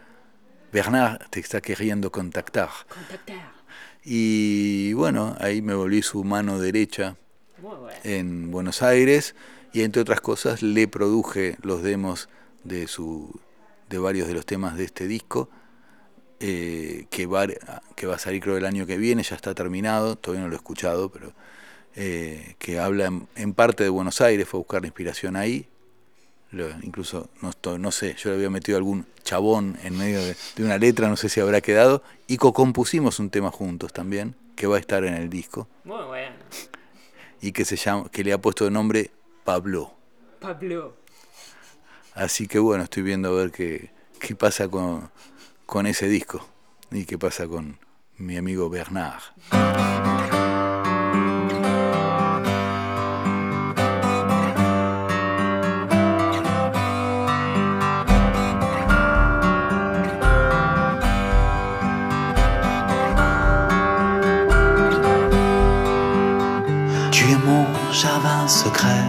Bernard 0.72 1.30
te 1.30 1.40
está 1.40 1.62
queriendo 1.62 2.12
contactar. 2.12 2.70
Contactar. 2.88 3.52
Y 4.04 4.94
bueno, 4.94 5.36
ahí 5.40 5.62
me 5.62 5.76
volví 5.76 6.02
su 6.02 6.24
mano 6.24 6.60
derecha 6.60 7.18
en 8.04 8.50
Buenos 8.52 8.82
Aires 8.82 9.36
y 9.74 9.84
entre 9.84 10.02
otras 10.02 10.22
cosas 10.22 10.64
le 10.64 10.88
produje 10.88 11.58
los 11.62 11.84
demos 11.84 12.30
de 12.64 12.88
su 12.88 13.40
de 13.90 14.00
varios 14.00 14.28
de 14.28 14.34
los 14.34 14.46
temas 14.46 14.78
de 14.78 14.86
este 14.86 15.08
disco 15.08 15.50
eh, 16.40 17.06
que, 17.10 17.26
va, 17.28 17.46
que 17.96 18.08
va 18.08 18.16
a 18.16 18.20
salir 18.20 18.42
creo 18.42 18.58
el 18.58 18.66
año 18.66 18.88
que 18.88 18.98
viene, 18.98 19.22
ya 19.22 19.36
está 19.36 19.54
terminado, 19.54 20.16
todavía 20.16 20.44
no 20.44 20.48
lo 20.48 20.56
he 20.56 20.58
escuchado, 20.58 21.12
pero 21.12 21.34
eh, 21.96 22.56
que 22.58 22.80
habla 22.80 23.06
en, 23.06 23.28
en, 23.36 23.54
parte 23.54 23.84
de 23.84 23.90
Buenos 23.90 24.22
Aires, 24.22 24.48
fue 24.48 24.58
a 24.58 24.62
buscar 24.62 24.82
la 24.82 24.88
inspiración 24.88 25.36
ahí 25.36 25.68
incluso 26.84 27.30
no, 27.42 27.78
no 27.78 27.92
sé, 27.92 28.16
yo 28.18 28.30
le 28.30 28.36
había 28.36 28.50
metido 28.50 28.78
algún 28.78 29.06
chabón 29.24 29.78
en 29.84 29.98
medio 29.98 30.22
de, 30.24 30.36
una 30.60 30.78
letra, 30.78 31.08
no 31.08 31.16
sé 31.16 31.30
si 31.30 31.40
habrá 31.40 31.62
quedado, 31.62 32.04
y 32.28 32.38
co-compusimos 32.38 33.20
un 33.20 33.30
tema 33.30 33.52
juntos 33.52 33.94
también, 33.94 34.36
que 34.56 34.68
va 34.68 34.78
a 34.78 34.80
estar 34.80 35.04
en 35.06 35.14
el 35.14 35.30
disco. 35.30 35.68
Muy 35.84 36.04
bueno. 36.06 36.36
Y 37.42 37.54
que 37.54 37.66
se 37.66 37.76
llama, 37.76 38.10
que 38.12 38.24
le 38.24 38.34
ha 38.34 38.38
puesto 38.38 38.66
de 38.66 38.72
nombre 38.72 39.12
Pablo. 39.44 39.94
Pablo. 40.40 40.96
Así 42.14 42.48
que 42.48 42.60
bueno, 42.60 42.84
estoy 42.84 43.04
viendo 43.04 43.30
a 43.30 43.32
ver 43.32 43.52
qué, 43.52 43.92
qué 44.20 44.36
pasa 44.36 44.68
con, 44.68 45.10
con 45.66 45.88
ese 45.88 46.08
disco 46.08 46.46
y 46.92 47.06
qué 47.06 47.18
pasa 47.18 47.48
con 47.48 47.80
mi 48.18 48.38
amigo 48.38 48.70
Bernard. 48.70 49.22
Jardin 67.92 68.48
secret, 68.48 69.06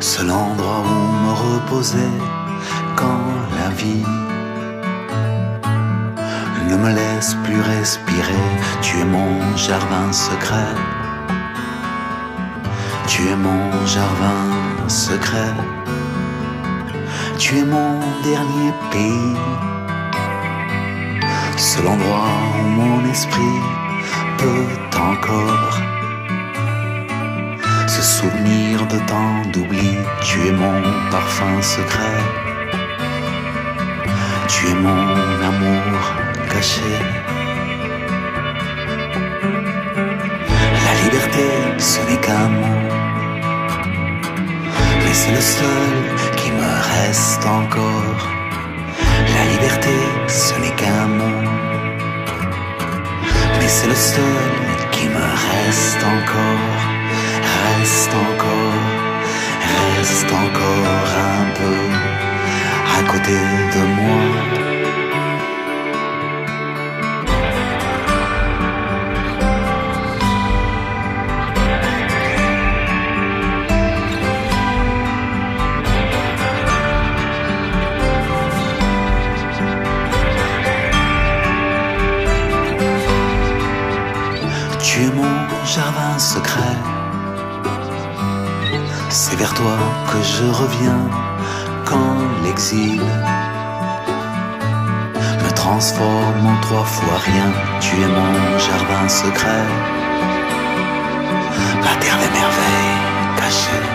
seul 0.00 0.30
endroit 0.30 0.82
où 0.82 1.00
me 1.24 1.32
reposer 1.32 2.12
quand 2.96 3.24
la 3.58 3.70
vie 3.70 4.04
ne 6.68 6.76
me 6.76 6.94
laisse 6.94 7.36
plus 7.44 7.60
respirer. 7.60 8.46
Tu 8.82 8.98
es 8.98 9.04
mon 9.04 9.56
jardin 9.56 10.12
secret, 10.12 10.74
tu 13.06 13.22
es 13.28 13.36
mon 13.36 13.86
jardin 13.86 14.88
secret, 14.88 15.54
tu 17.38 17.58
es 17.58 17.64
mon 17.64 18.00
dernier 18.22 18.72
pays, 18.90 19.36
seul 21.56 21.86
endroit 21.86 22.34
où 22.58 22.68
mon 22.80 23.10
esprit 23.10 23.60
peut 24.38 25.00
encore 25.00 25.93
souvenir 28.04 28.86
de 28.86 28.98
temps 29.10 29.42
d'oubli, 29.52 29.96
tu 30.22 30.46
es 30.48 30.52
mon 30.52 30.80
parfum 31.10 31.60
secret, 31.62 32.20
tu 34.46 34.68
es 34.68 34.74
mon 34.74 35.42
amour 35.50 35.98
caché. 36.52 36.92
La 40.86 40.94
liberté, 41.02 41.46
ce 41.78 42.00
n'est 42.08 42.20
qu'un 42.20 42.48
mot. 42.48 42.80
C'est 45.16 45.30
le 45.30 45.40
seul 45.40 45.94
qui 46.36 46.50
me 46.50 46.70
reste 46.92 47.46
encore. 47.46 48.20
La 49.36 49.44
liberté, 49.52 49.96
ce 50.26 50.54
n'est 50.60 50.74
qu'un 50.80 51.06
mot, 51.06 51.40
mais 53.58 53.68
c'est 53.68 53.86
le 53.86 53.94
seul 53.94 54.50
qui 54.90 55.06
me 55.06 55.26
reste 55.48 56.02
encore, 56.16 56.73
reste 57.84 58.14
encore, 58.14 58.72
reste 59.98 60.32
encore 60.32 61.08
un 61.36 61.44
peu 61.58 61.76
à 62.98 63.12
côté 63.12 63.32
de 63.74 63.84
moi. 64.00 64.63
C'est 89.34 89.40
vers 89.40 89.54
toi 89.54 89.76
que 90.12 90.22
je 90.22 90.44
reviens 90.44 91.10
quand 91.84 92.18
l'exil 92.44 93.02
me 95.44 95.50
transforme 95.56 96.46
en 96.46 96.60
trois 96.60 96.84
fois 96.84 97.18
rien. 97.18 97.50
Tu 97.80 97.96
es 98.00 98.06
mon 98.06 98.58
jardin 98.60 99.08
secret, 99.08 99.66
la 101.82 101.94
terre 102.00 102.18
des 102.22 102.32
merveilles 102.38 103.00
cachée. 103.36 103.86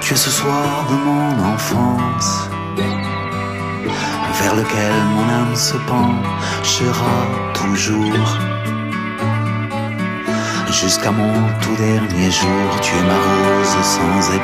Tu 0.00 0.14
es 0.14 0.16
ce 0.16 0.30
soir 0.30 0.86
de 0.88 0.94
mon 0.94 1.54
enfance 1.54 2.48
vers 4.40 4.54
lequel 4.54 4.94
mon 5.14 5.28
âme 5.40 5.54
se 5.54 5.76
penchera 5.76 7.18
toujours 7.52 8.53
Jusqu'à 10.80 11.12
mon 11.12 11.32
tout 11.60 11.76
dernier 11.76 12.30
jour, 12.32 12.80
tu 12.82 12.96
es 12.96 13.02
ma 13.02 13.14
rose 13.14 13.76
sans 13.84 14.34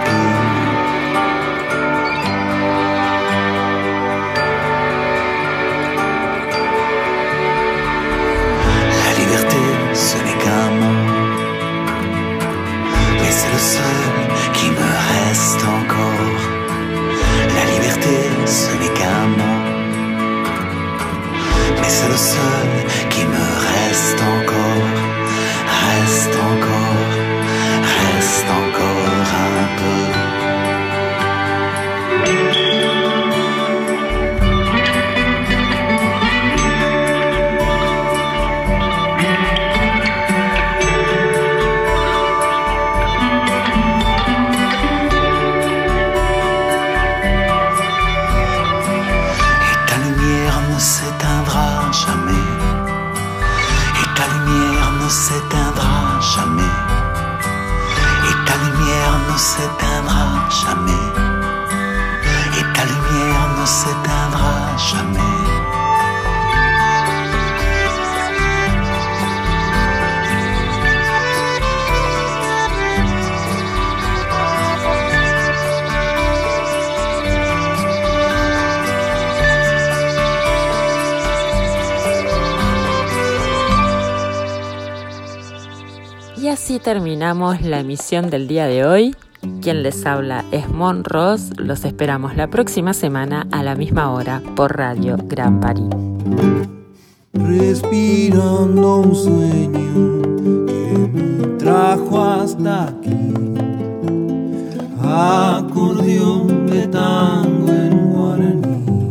épaules. 86.71 86.83
terminamos 86.83 87.63
la 87.63 87.81
emisión 87.81 88.31
del 88.31 88.47
día 88.47 88.67
de 88.67 88.85
hoy. 88.85 89.17
Quien 89.63 89.83
les 89.83 90.07
habla 90.07 90.45
es 90.53 90.69
Mon 90.69 91.03
Ross. 91.05 91.51
Los 91.57 91.85
esperamos 91.85 92.37
la 92.37 92.49
próxima 92.49 92.93
semana 92.95 93.47
a 93.51 93.63
la 93.63 93.75
misma 93.75 94.13
hora 94.13 94.43
por 94.55 94.77
Radio 94.77 95.17
Gran 95.25 95.61
París. 95.61 95.89
Respirando 97.33 98.97
un 98.99 99.15
sueño 99.15 100.67
que 100.67 101.09
me 101.13 101.47
trajo 101.59 102.23
hasta 102.23 102.89
aquí. 102.89 103.35
Acordeón 105.03 106.67
de 106.67 106.87
tango 106.89 107.73
en 107.73 108.13
guaraní. 108.13 109.11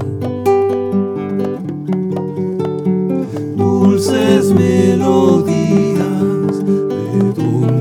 Dulces 3.58 4.54
melodías 4.54 5.59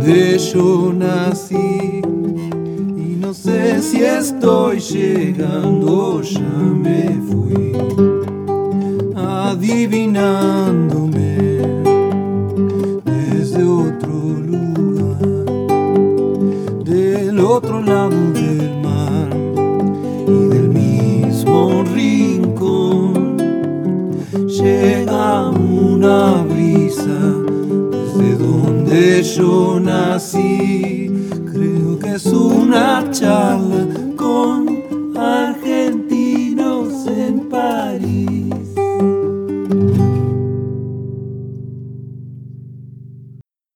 donde 0.09 0.39
yo 0.39 0.93
nací. 0.93 1.55
Y 1.55 3.17
no 3.21 3.35
sé 3.35 3.83
si 3.83 4.03
estoy 4.03 4.81
llegando, 4.81 6.23
ya 6.23 6.41
me 6.41 7.21
fui 7.29 7.73
adivinándome 9.15 11.37
desde 13.05 13.63
otro 13.65 14.15
lugar, 14.47 15.45
del 16.85 17.39
otro 17.41 17.83
lado 17.83 18.33
del 18.33 18.81
mar 18.83 19.29
y 20.27 20.49
del 20.49 20.71
mismo 20.71 21.85
rincón. 21.95 23.37
Llega 24.47 25.51
una 25.51 26.45
brisa 26.45 27.48
donde 28.89 29.23
yo 29.23 29.79
nací. 29.81 31.11
Creo 31.53 31.99
que 31.99 32.15
es 32.15 32.27
una 32.27 33.05
charla 33.11 33.87
con 34.17 35.15
Argentina. 35.17 36.08